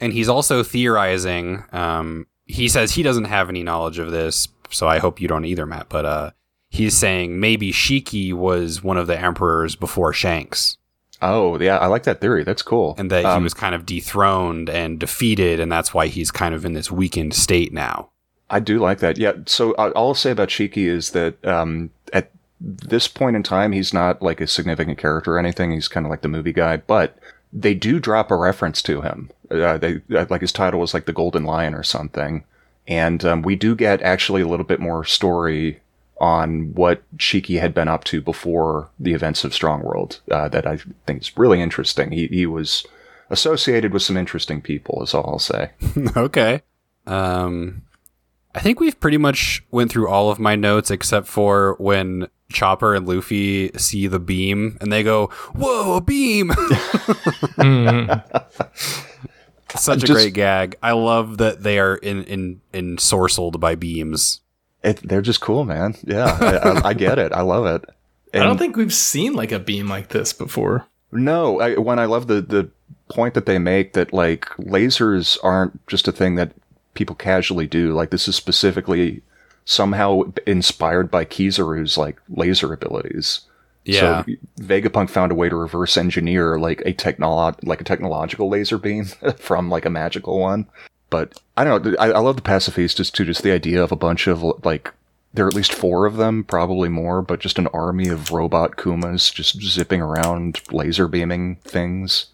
[0.00, 1.64] And he's also theorizing.
[1.72, 5.44] Um, he says he doesn't have any knowledge of this, so I hope you don't
[5.44, 5.88] either, Matt.
[5.88, 6.30] But uh,
[6.70, 10.76] he's saying maybe Shiki was one of the emperors before Shanks,
[11.20, 12.44] Oh, yeah, I like that theory.
[12.44, 12.94] That's cool.
[12.96, 16.54] and that Um, he was kind of dethroned and defeated, and that's why he's kind
[16.54, 18.10] of in this weakened state now.
[18.48, 19.18] I do like that.
[19.18, 19.32] Yeah.
[19.46, 23.92] So all I'll say about Shiki is that um, at this point in time, he's
[23.92, 25.72] not like a significant character or anything.
[25.72, 27.18] He's kind of like the movie guy, but
[27.52, 29.30] they do drop a reference to him.
[29.50, 32.44] Uh, they uh, like his title was like the Golden Lion or something,
[32.88, 35.80] and um, we do get actually a little bit more story
[36.20, 40.18] on what Shiki had been up to before the events of Strongworld.
[40.30, 42.10] Uh, that I think is really interesting.
[42.10, 42.84] He he was
[43.30, 45.02] associated with some interesting people.
[45.02, 45.70] Is all I'll say.
[46.16, 46.62] okay.
[47.06, 47.82] Um,
[48.54, 52.94] I think we've pretty much went through all of my notes except for when Chopper
[52.94, 56.48] and Luffy see the beam and they go, "Whoa, a beam!"
[57.58, 58.24] Mhm.
[59.76, 60.76] Such a Just- great gag.
[60.82, 64.40] I love that they are in in ensorcelled by beams.
[64.82, 65.96] It, they're just cool, man.
[66.04, 67.32] Yeah, I, I, I get it.
[67.32, 67.84] I love it.
[68.32, 70.86] I don't think we've seen like a beam like this before.
[71.10, 72.70] No, I, when I love the the
[73.08, 76.52] point that they make that like lasers aren't just a thing that
[76.94, 77.92] people casually do.
[77.92, 79.22] Like this is specifically
[79.64, 83.40] somehow inspired by Kizaru's like laser abilities.
[83.88, 84.24] Yeah.
[84.24, 88.76] So Vegapunk found a way to reverse engineer like a technolo- like a technological laser
[88.78, 89.04] beam
[89.38, 90.66] from like a magical one.
[91.10, 91.94] But I don't know.
[91.98, 93.24] I, I love the pacifistas too.
[93.24, 94.92] Just the idea of a bunch of like
[95.32, 98.76] there are at least four of them, probably more, but just an army of robot
[98.76, 102.26] Kumas just zipping around, laser beaming things.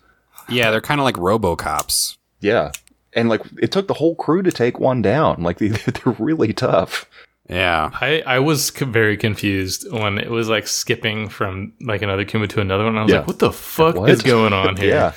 [0.49, 2.17] yeah, they're kind of like RoboCops.
[2.41, 2.73] Yeah,
[3.13, 5.43] and like it took the whole crew to take one down.
[5.45, 7.07] Like they, they're really tough.
[7.49, 7.91] Yeah.
[8.01, 12.47] I, I was c- very confused when it was like skipping from like another Kuma
[12.49, 12.97] to another one.
[12.97, 13.19] I was Yeah.
[13.19, 14.11] like, what the fuck What?
[14.11, 14.89] is going on here?
[14.95, 15.13] Yeah.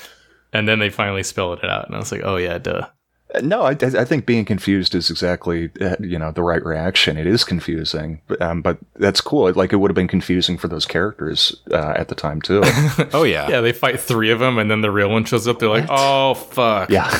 [0.52, 2.86] And then they finally spelled it out, and I was like, oh yeah, duh.
[3.34, 7.18] Uh, No, I, I think being confused is exactly uh, you know the right reaction.
[7.18, 9.52] It is confusing, but, um, but that's cool.
[9.52, 12.62] Like it would have been confusing for those characters uh, at the time too.
[13.12, 13.48] Oh yeah.
[13.50, 15.58] Yeah, they fight three of them, and then the real one shows up.
[15.58, 16.88] They're like, oh fuck.
[16.90, 17.10] yeah,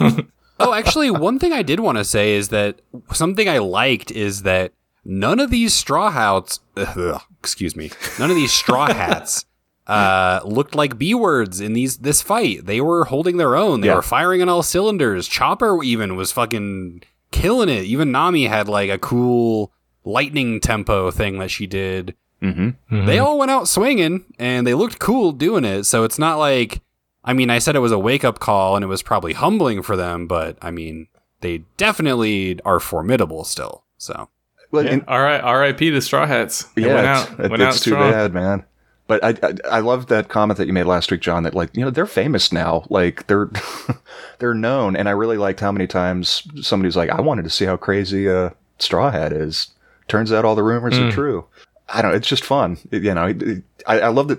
[0.60, 2.80] Oh, actually, one thing I did want to say is that
[3.12, 4.72] something I liked is that
[5.04, 9.44] none of these straw hats, ugh, excuse me, none of these straw hats
[9.86, 12.66] uh, looked like B words in these this fight.
[12.66, 13.80] They were holding their own.
[13.80, 13.96] They Yeah.
[13.96, 15.26] were firing on all cylinders.
[15.28, 17.02] Chopper even was fucking
[17.32, 17.84] killing it.
[17.84, 19.72] Even Nami had like a cool
[20.04, 22.14] lightning tempo thing that she did.
[22.40, 23.06] hmm Mhm.
[23.06, 25.84] They all went out swinging and they looked cool doing it.
[25.84, 26.80] So it's not like,
[27.24, 29.82] I mean, I said it was a wake up call and it was probably humbling
[29.82, 31.08] for them, but I mean,
[31.40, 33.84] they definitely are formidable still.
[33.98, 34.28] So
[34.70, 35.90] well, Yeah, and- all right, R.I.P.
[35.90, 36.64] the Straw Hats.
[36.74, 37.44] They yeah, went it's, out.
[37.44, 38.10] it- went out too strong.
[38.10, 38.64] bad, man.
[39.06, 41.42] But I, I I love that comment that you made last week, John.
[41.42, 43.50] That like you know they're famous now, like they're
[44.38, 47.66] they're known, and I really liked how many times somebody's like, I wanted to see
[47.66, 49.68] how crazy a Straw Hat is.
[50.08, 51.04] Turns out all the rumors Hmm.
[51.04, 51.44] are true.
[51.88, 52.12] I don't.
[52.12, 52.16] know.
[52.16, 53.26] It's just fun, It- you know.
[53.26, 54.38] it- it- I, I love that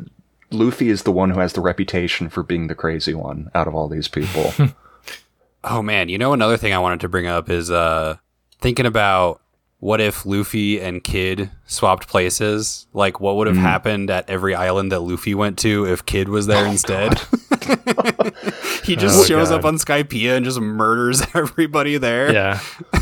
[0.52, 3.76] Luffy is the one who has the reputation for being the crazy one out of
[3.76, 4.54] all these people.
[5.68, 8.18] Oh man, you know another thing I wanted to bring up is uh
[8.62, 9.42] thinking about
[9.80, 12.86] what if Luffy and Kid swapped places?
[12.94, 16.46] Like what would have happened at every island that Luffy went to if Kid was
[16.46, 17.20] there instead?
[18.84, 19.60] he just Oh, shows God.
[19.60, 22.32] up on Skypiea and just murders everybody there.
[22.32, 22.60] Yeah,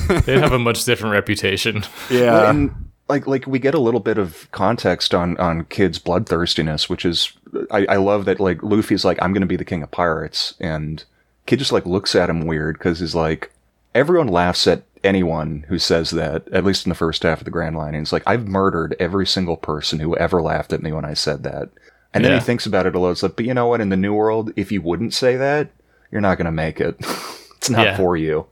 [0.08, 1.84] they'd have a much different reputation.
[2.10, 2.32] Yeah.
[2.32, 6.89] Well, and like like we get a little bit of context on on Kid's bloodthirstiness,
[6.89, 7.34] which is
[7.72, 10.54] I, I love that like Luffy's like I'm going to be the king of pirates,
[10.60, 11.04] and
[11.45, 13.51] Kid just like looks at him weird because he's like
[13.93, 17.51] everyone laughs at anyone who says that at least in the first half of the
[17.51, 17.93] Grand Line.
[17.93, 21.14] And it's like I've murdered every single person who ever laughed at me when I
[21.14, 21.70] said that,
[22.14, 23.12] and then he thinks about it a lot.
[23.12, 23.82] It's like, but you know what?
[23.82, 25.70] In the new world, if you wouldn't say that,
[26.10, 26.95] you're not going to make it.
[27.58, 27.97] it's not Yeah.
[27.97, 28.45] for you.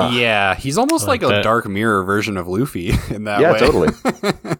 [0.00, 0.14] Ugh.
[0.14, 3.52] yeah, he's almost I like like, a dark mirror version of Luffy in that yeah,
[3.52, 3.58] way.
[3.58, 3.88] totally.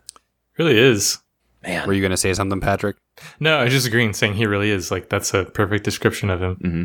[0.59, 1.19] really is.
[1.63, 1.87] Man.
[1.87, 2.97] Were you going to say something, Patrick?
[3.41, 4.91] No, I was just agreeing, saying he really is.
[4.91, 6.55] Like that's a perfect description of him.
[6.57, 6.85] hmm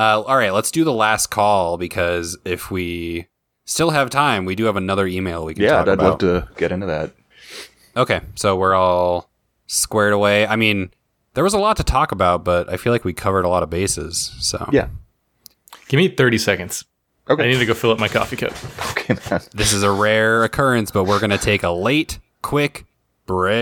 [0.00, 3.26] Uh, all right, let's do the last call because if we
[3.64, 6.04] still have time, we do have another email we can Yeah, talk I'd about.
[6.10, 7.12] love to get into that.
[7.96, 9.30] Okay, so we're all
[9.66, 10.46] squared away.
[10.46, 10.90] I mean,
[11.34, 13.62] there was a lot to talk about, but I feel like we covered a lot
[13.62, 14.32] of bases.
[14.38, 14.88] So Yeah.
[15.88, 16.84] Give me thirty seconds.
[17.30, 17.44] Okay.
[17.44, 18.52] I need to go fill up my coffee cup.
[18.90, 19.40] Okay, man.
[19.52, 22.86] this is a rare occurrence, but we're gonna take a late, quick
[23.24, 23.60] break.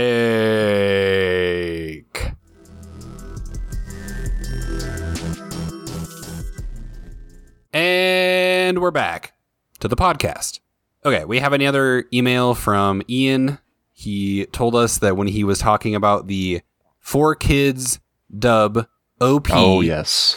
[7.74, 9.34] And we're back
[9.80, 10.60] to the podcast.
[11.04, 13.58] Okay, we have another email from Ian.
[13.92, 16.62] He told us that when he was talking about the
[17.04, 17.98] 4Kids
[18.38, 18.86] dub
[19.20, 20.36] OP, Oh, yes.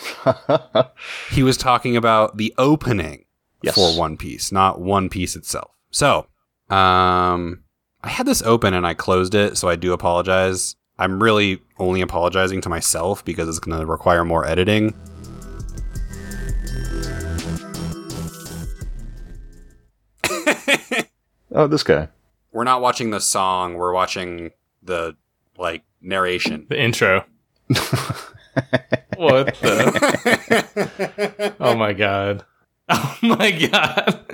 [1.31, 3.25] he was talking about the opening
[3.61, 3.75] Yes.
[3.75, 5.71] for One Piece, not One Piece itself.
[5.91, 6.25] So,
[6.69, 7.63] um,
[8.03, 10.75] I had this open and I closed it, so I do apologize.
[10.97, 14.93] I'm really only apologizing to myself because it's going to require more editing.
[21.53, 22.07] Oh, this guy.
[22.53, 24.51] We're not watching the song, we're watching
[24.81, 25.15] the
[25.57, 26.65] like narration.
[26.69, 27.25] The intro.
[29.17, 31.55] what the?
[31.59, 32.45] oh my god.
[32.93, 34.25] Oh my god.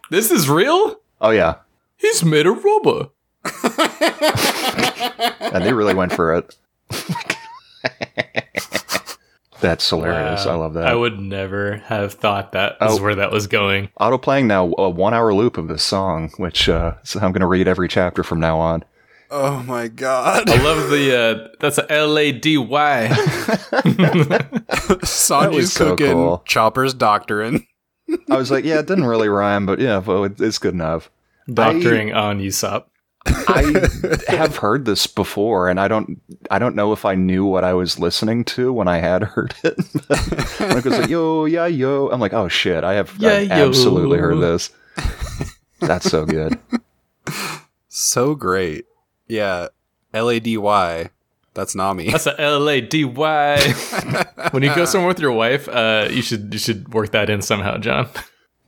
[0.10, 0.98] this is real?
[1.20, 1.56] Oh yeah,
[1.98, 3.08] He's made of rubber.
[5.52, 6.56] and they really went for it.
[9.60, 10.46] That's hilarious.
[10.46, 10.52] Wow.
[10.52, 10.86] I love that.
[10.86, 13.02] I would never have thought that was Oh.
[13.02, 13.90] where that was going.
[14.00, 17.42] Auto playing now a one hour loop of this song, which uh, so I'm going
[17.42, 18.84] to read every chapter from now on.
[19.30, 20.50] Oh my god.
[20.50, 23.08] I love the uh that's a L A D Y.
[25.02, 26.42] Sanji's was so cooking cool.
[26.46, 27.66] Chopper's doctrine.
[28.28, 31.10] I was like, yeah, it didn't really rhyme, but yeah, well, it's good enough.
[31.52, 32.86] Doctoring on Usopp.
[33.26, 33.88] I
[34.28, 36.20] have heard this before, and I don't,
[36.50, 39.54] I don't know if I knew what I was listening to when I had heard
[39.62, 39.76] it.
[40.58, 43.48] when it was like, yo, yeah, yo, I'm like, oh shit, I have, Yeah, I've
[43.48, 43.68] yo.
[43.68, 44.70] absolutely heard this.
[45.80, 46.58] That's so good.
[47.88, 48.86] So great.
[49.30, 49.68] Yeah.
[50.12, 51.10] L A D Y.
[51.54, 52.10] That's Nami.
[52.10, 53.56] That's a L A D Y.
[54.52, 57.42] When you go somewhere with your wife, uh, you should you should work that in
[57.42, 58.08] somehow, John.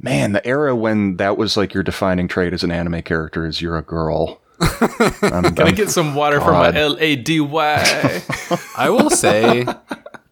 [0.01, 3.61] Man, the era when that was like your defining trait as an anime character is
[3.63, 4.41] you're a girl.
[4.61, 6.75] I'm- Can I I'm- get some water from God.
[6.75, 8.23] my L A D Y?
[8.77, 9.65] I will say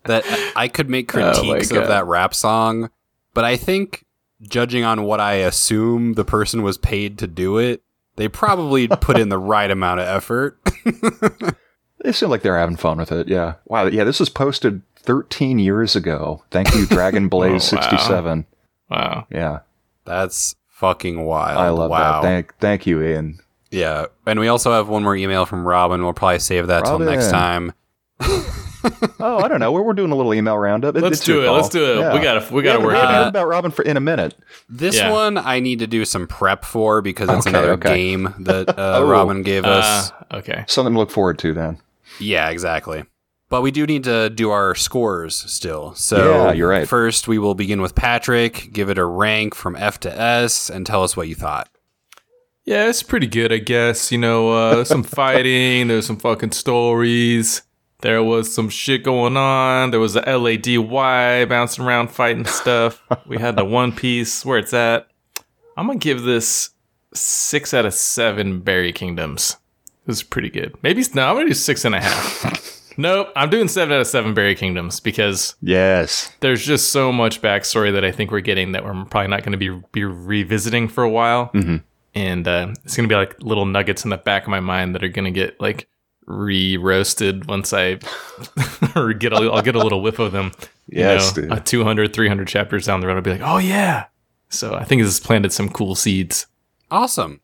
[0.05, 2.91] that I could make Oh critiques of that rap song,
[3.35, 4.05] but I think
[4.43, 7.83] judging on what I assume the person was paid to do it,
[8.21, 10.61] they probably put in the right amount of effort.
[12.03, 13.29] They seem like they're having fun with it.
[13.29, 13.55] Yeah.
[13.66, 13.87] Wow.
[13.87, 14.05] Yeah.
[14.05, 16.43] This was posted 13 years ago.
[16.51, 17.83] Thank you, Dragon Blaze Oh, wow.
[17.83, 18.47] 67.
[18.89, 19.27] Wow.
[19.31, 19.59] Yeah.
[20.07, 21.59] That's fucking wild.
[21.59, 22.23] I love wow.
[22.23, 22.27] that.
[22.27, 23.41] Thank, thank you, Ian.
[23.71, 26.03] Yeah, and we also have one more email from Robin.
[26.03, 27.73] We'll probably save that till next time.
[29.22, 29.70] Oh, I don't know.
[29.72, 30.97] We're, we're doing a little email roundup.
[30.97, 31.47] It- Let's it's your do it.
[31.47, 31.55] call.
[31.57, 31.99] Let's do it.
[32.01, 32.14] Yeah.
[32.14, 34.35] We gotta we gotta We work it haven't heard about Robin for in a minute.
[34.68, 35.11] This Yeah.
[35.12, 37.95] one I need to do some prep for because it's Okay, another okay.
[37.97, 39.09] game that uh, Oh.
[39.09, 40.11] Robin gave us.
[40.31, 40.64] Uh, okay.
[40.68, 41.78] Something to look forward to then.
[42.18, 43.05] Yeah, exactly.
[43.51, 45.95] But we do need to do our scores still.
[45.97, 46.89] So Yeah, you're right.
[46.89, 48.70] First, we will begin with Patrick.
[48.72, 51.68] Give it a rank from F to S, and tell us what you thought.
[52.64, 54.12] Yeah, it's pretty good, I guess.
[54.12, 55.89] You know, uh, some fighting.
[55.89, 57.62] There's some fucking stories.
[58.03, 59.90] There was some shit going on.
[59.90, 63.03] There was the L A D Y bouncing around fighting stuff.
[63.26, 65.09] We had the One Piece where it's at.
[65.76, 66.70] I'm gonna give this
[67.14, 69.57] six out of seven Berry Kingdoms.
[70.07, 70.74] This is pretty good.
[70.82, 72.92] Maybe no, I'm gonna do six and a half.
[72.98, 76.32] nope, I'm doing seven out of seven Berry Kingdoms because Yes.
[76.40, 79.53] there's just so much backstory that I think we're getting that we're probably not going
[79.53, 81.82] to be be revisiting for a while, Mhm.
[82.14, 84.94] and uh, it's going to be like little nuggets in the back of my mind
[84.94, 85.86] that are going to get like
[86.31, 87.99] re-roasted once I
[88.97, 90.53] or get a, I'll get a little whiff of them.
[90.89, 91.53] You Yes, know, dude.
[91.53, 94.07] uh, 200, 300 chapters down the road, I'll be like, oh yeah.
[94.49, 96.47] So I think this has planted some cool seeds.
[96.91, 97.41] Awesome.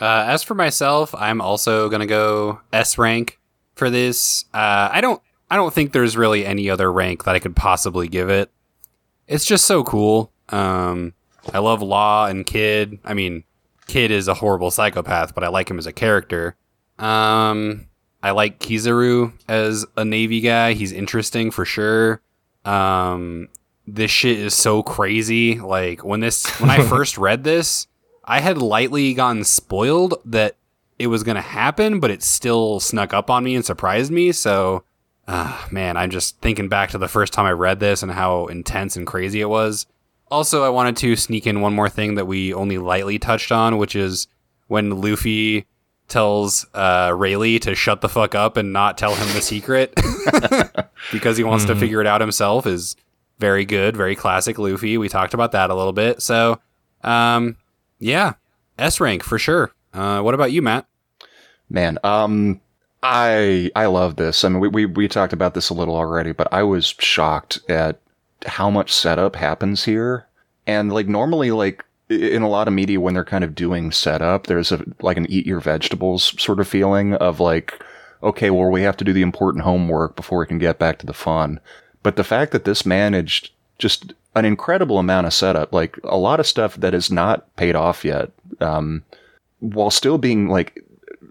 [0.00, 3.38] Uh, as for myself, I'm also gonna go S rank
[3.74, 4.44] for this.
[4.54, 5.20] Uh, I don't.
[5.50, 8.50] I don't think there's really any other rank that I could possibly give it.
[9.28, 10.32] It's just so cool.
[10.48, 11.14] Um,
[11.54, 12.98] I love Law and Kid.
[13.04, 13.44] I mean,
[13.86, 16.56] Kid is a horrible psychopath, but I like him as a character.
[16.98, 17.86] Um,
[18.26, 20.72] I like Kizaru as a Navy guy.
[20.72, 22.20] He's interesting for sure.
[22.64, 23.48] Um,
[23.86, 25.60] this shit is so crazy.
[25.60, 27.86] Like when this, when I first read this,
[28.24, 30.56] I had lightly gotten spoiled that
[30.98, 34.32] it was going to happen, but it still snuck up on me and surprised me.
[34.32, 34.82] So,
[35.28, 38.46] uh, man, I'm just thinking back to the first time I read this and how
[38.46, 39.86] intense and crazy it was.
[40.32, 43.78] Also, I wanted to sneak in one more thing that we only lightly touched on,
[43.78, 44.26] which is
[44.66, 45.64] when Luffy
[46.08, 49.92] tells uh, Rayleigh to shut the fuck up and not tell him the secret
[51.12, 51.80] because he wants to Mhm.
[51.80, 52.96] figure it out himself is
[53.38, 54.96] very good, very classic Luffy.
[54.98, 56.22] We talked about that a little bit.
[56.22, 56.60] So,
[57.02, 57.56] um,
[57.98, 58.34] yeah,
[58.78, 59.72] S rank for sure.
[59.92, 60.86] Uh, what about you, Matt?
[61.68, 62.60] Man, um,
[63.02, 64.44] I I love this.
[64.44, 67.58] I mean, we, we we talked about this a little already, but I was shocked
[67.68, 68.00] at
[68.46, 70.26] how much setup happens here.
[70.66, 74.46] And like normally, like in a lot of media, when they're kind of doing setup,
[74.46, 77.82] there's a like an eat your vegetables sort of feeling of like,
[78.22, 81.06] okay, well, we have to do the important homework before we can get back to
[81.06, 81.60] the fun.
[82.02, 86.40] But the fact that this managed just an incredible amount of setup, like a lot
[86.40, 88.30] of stuff that is not paid off yet,
[88.60, 89.02] um,
[89.60, 90.82] while still being like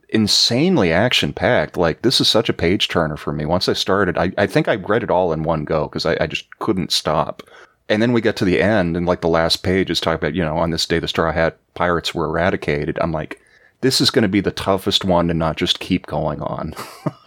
[0.10, 1.78] insanely action packed.
[1.78, 3.46] Like this is such a page turner for me.
[3.46, 6.18] Once I started, I, I think I read it all in one go because I,
[6.20, 7.44] I just couldn't stop.
[7.88, 10.34] And then we get to the end and like the last page is talking about,
[10.34, 12.98] you know, on this day the Straw Hat Pirates were eradicated.
[13.00, 13.40] I'm like,
[13.82, 16.74] this is going to be the toughest one to not just keep going on.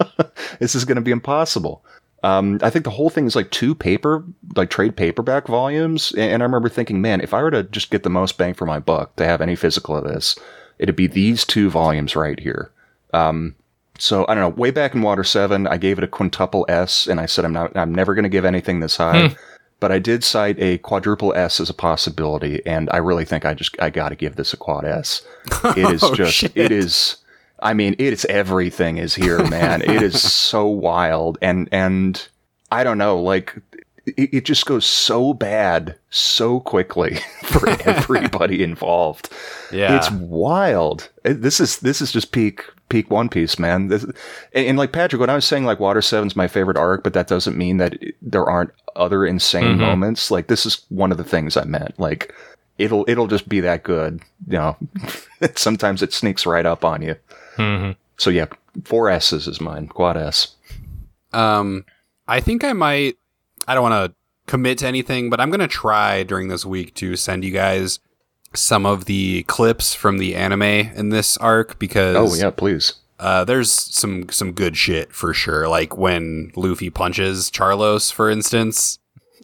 [0.59, 1.85] this is going to be impossible.
[2.25, 4.25] Um, I think the whole thing is like two paper,
[4.57, 6.13] like trade paperback volumes.
[6.19, 8.67] And, I remember thinking, man, if I were to just get the most bang for
[8.67, 10.37] my buck to have any physical of this,
[10.79, 12.73] it'd be these two volumes right here.
[13.13, 13.55] Um,
[13.99, 14.61] so I don't know.
[14.61, 17.53] Way back in Water Seven, I gave it a quintuple S, and I said I'm
[17.53, 17.77] not.
[17.77, 19.35] I'm never going to give anything this high.
[19.81, 23.55] But I did cite a quadruple S as a possibility, and I really think I
[23.55, 25.23] just I got to give this a quad S.
[25.77, 26.35] It is Oh, just.
[26.35, 26.53] shit.
[26.57, 27.17] It is.
[27.61, 29.83] I mean, it's everything is here, man.
[29.83, 32.29] it is so wild, and and
[32.73, 33.55] I don't know, like
[34.17, 39.29] it, it just goes so bad so quickly for everybody involved.
[39.73, 39.97] Yeah.
[39.97, 41.09] It's wild.
[41.25, 43.89] This is this is just peak peak One Piece, man.
[43.89, 44.15] This, and,
[44.55, 47.29] and like Patrick, when I was saying like Water Seven's my favorite arc, but that
[47.29, 49.81] doesn't mean that it- there aren't other insane Mhm.
[49.81, 50.31] moments.
[50.31, 51.99] Like this is one of the things I meant.
[52.01, 52.35] Like
[52.79, 54.21] it'll it'll just be that good.
[54.47, 54.77] You know,
[55.57, 57.17] sometimes it sneaks right up on you.
[57.57, 58.47] hmm So yeah,
[58.85, 59.89] four S's is mine.
[59.89, 60.55] Quad S.
[61.33, 61.85] Um,
[62.27, 63.17] I think I might.
[63.69, 64.17] I don't want to
[64.51, 68.01] commit to anything, but I'm gonna try during this week to send you guys
[68.55, 72.95] some of the clips from the anime in this arc because Oh yeah, please.
[73.21, 75.69] uh, there's some some good shit for sure.
[75.69, 78.99] Like when Luffy punches Charlos, for instance.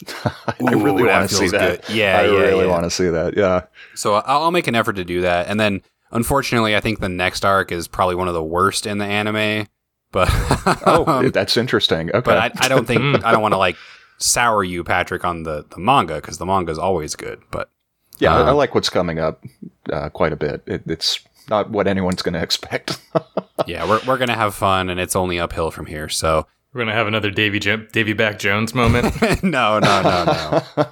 [0.24, 1.86] I really want to see that.
[1.86, 1.94] good.
[1.94, 2.70] Yeah, I yeah, really yeah.
[2.70, 3.36] want to see that.
[3.36, 3.62] Yeah.
[3.94, 7.08] So I'll, I'll make an effort to do that, and then unfortunately, I think the
[7.08, 9.66] next arc is probably one of the worst in the anime.
[10.10, 10.28] But
[10.86, 12.08] Oh, um, that's interesting.
[12.10, 12.20] Okay.
[12.20, 13.76] but I, I don't think I don't want to like
[14.18, 17.40] sour you, Patrick, on the the manga because the manga is always good.
[17.50, 17.70] But
[18.18, 19.44] yeah, I- I um, like what's coming up
[19.92, 20.62] uh, quite a bit.
[20.66, 22.98] It, it's not what anyone's going to expect.
[23.66, 26.08] yeah, we're we're gonna have fun, and it's only uphill from here.
[26.08, 29.20] So We're gonna have another Davy jo- Davy Back Jones moment.
[29.42, 30.86] no, no, no, no.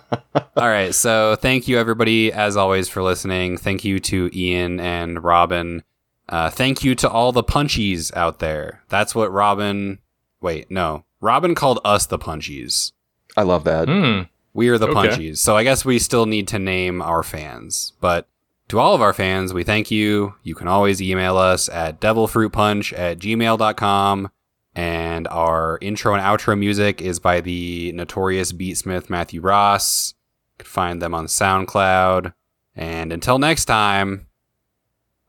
[0.56, 0.94] All right.
[0.94, 3.56] So thank you, everybody, as always, for listening.
[3.56, 5.82] Thank you to Ian and Robin.
[6.28, 8.82] Uh, thank you to all the punchies out there.
[8.88, 9.98] That's what Robin.
[10.40, 11.04] Wait, no.
[11.20, 12.92] Robin called us the punchies.
[13.36, 13.88] I love that.
[13.88, 14.22] Hmm.
[14.54, 15.08] We are the Okay.
[15.08, 15.38] punchies.
[15.38, 17.92] So I guess we still need to name our fans.
[18.00, 18.28] But
[18.68, 20.34] to all of our fans, we thank you.
[20.42, 24.30] You can always email us at devilfruitpunch at gmail.com.
[24.74, 30.14] And our intro and outro music is by the notorious beatsmith Matthew Ross.
[30.58, 32.32] You can find them on SoundCloud.
[32.74, 34.28] And until next time,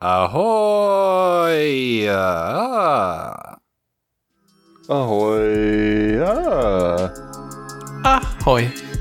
[0.02, 2.08] ahoy!
[2.08, 3.56] Uh,
[4.90, 6.20] Ahoy!
[6.22, 7.30] Ah.
[8.04, 8.93] Ahoy.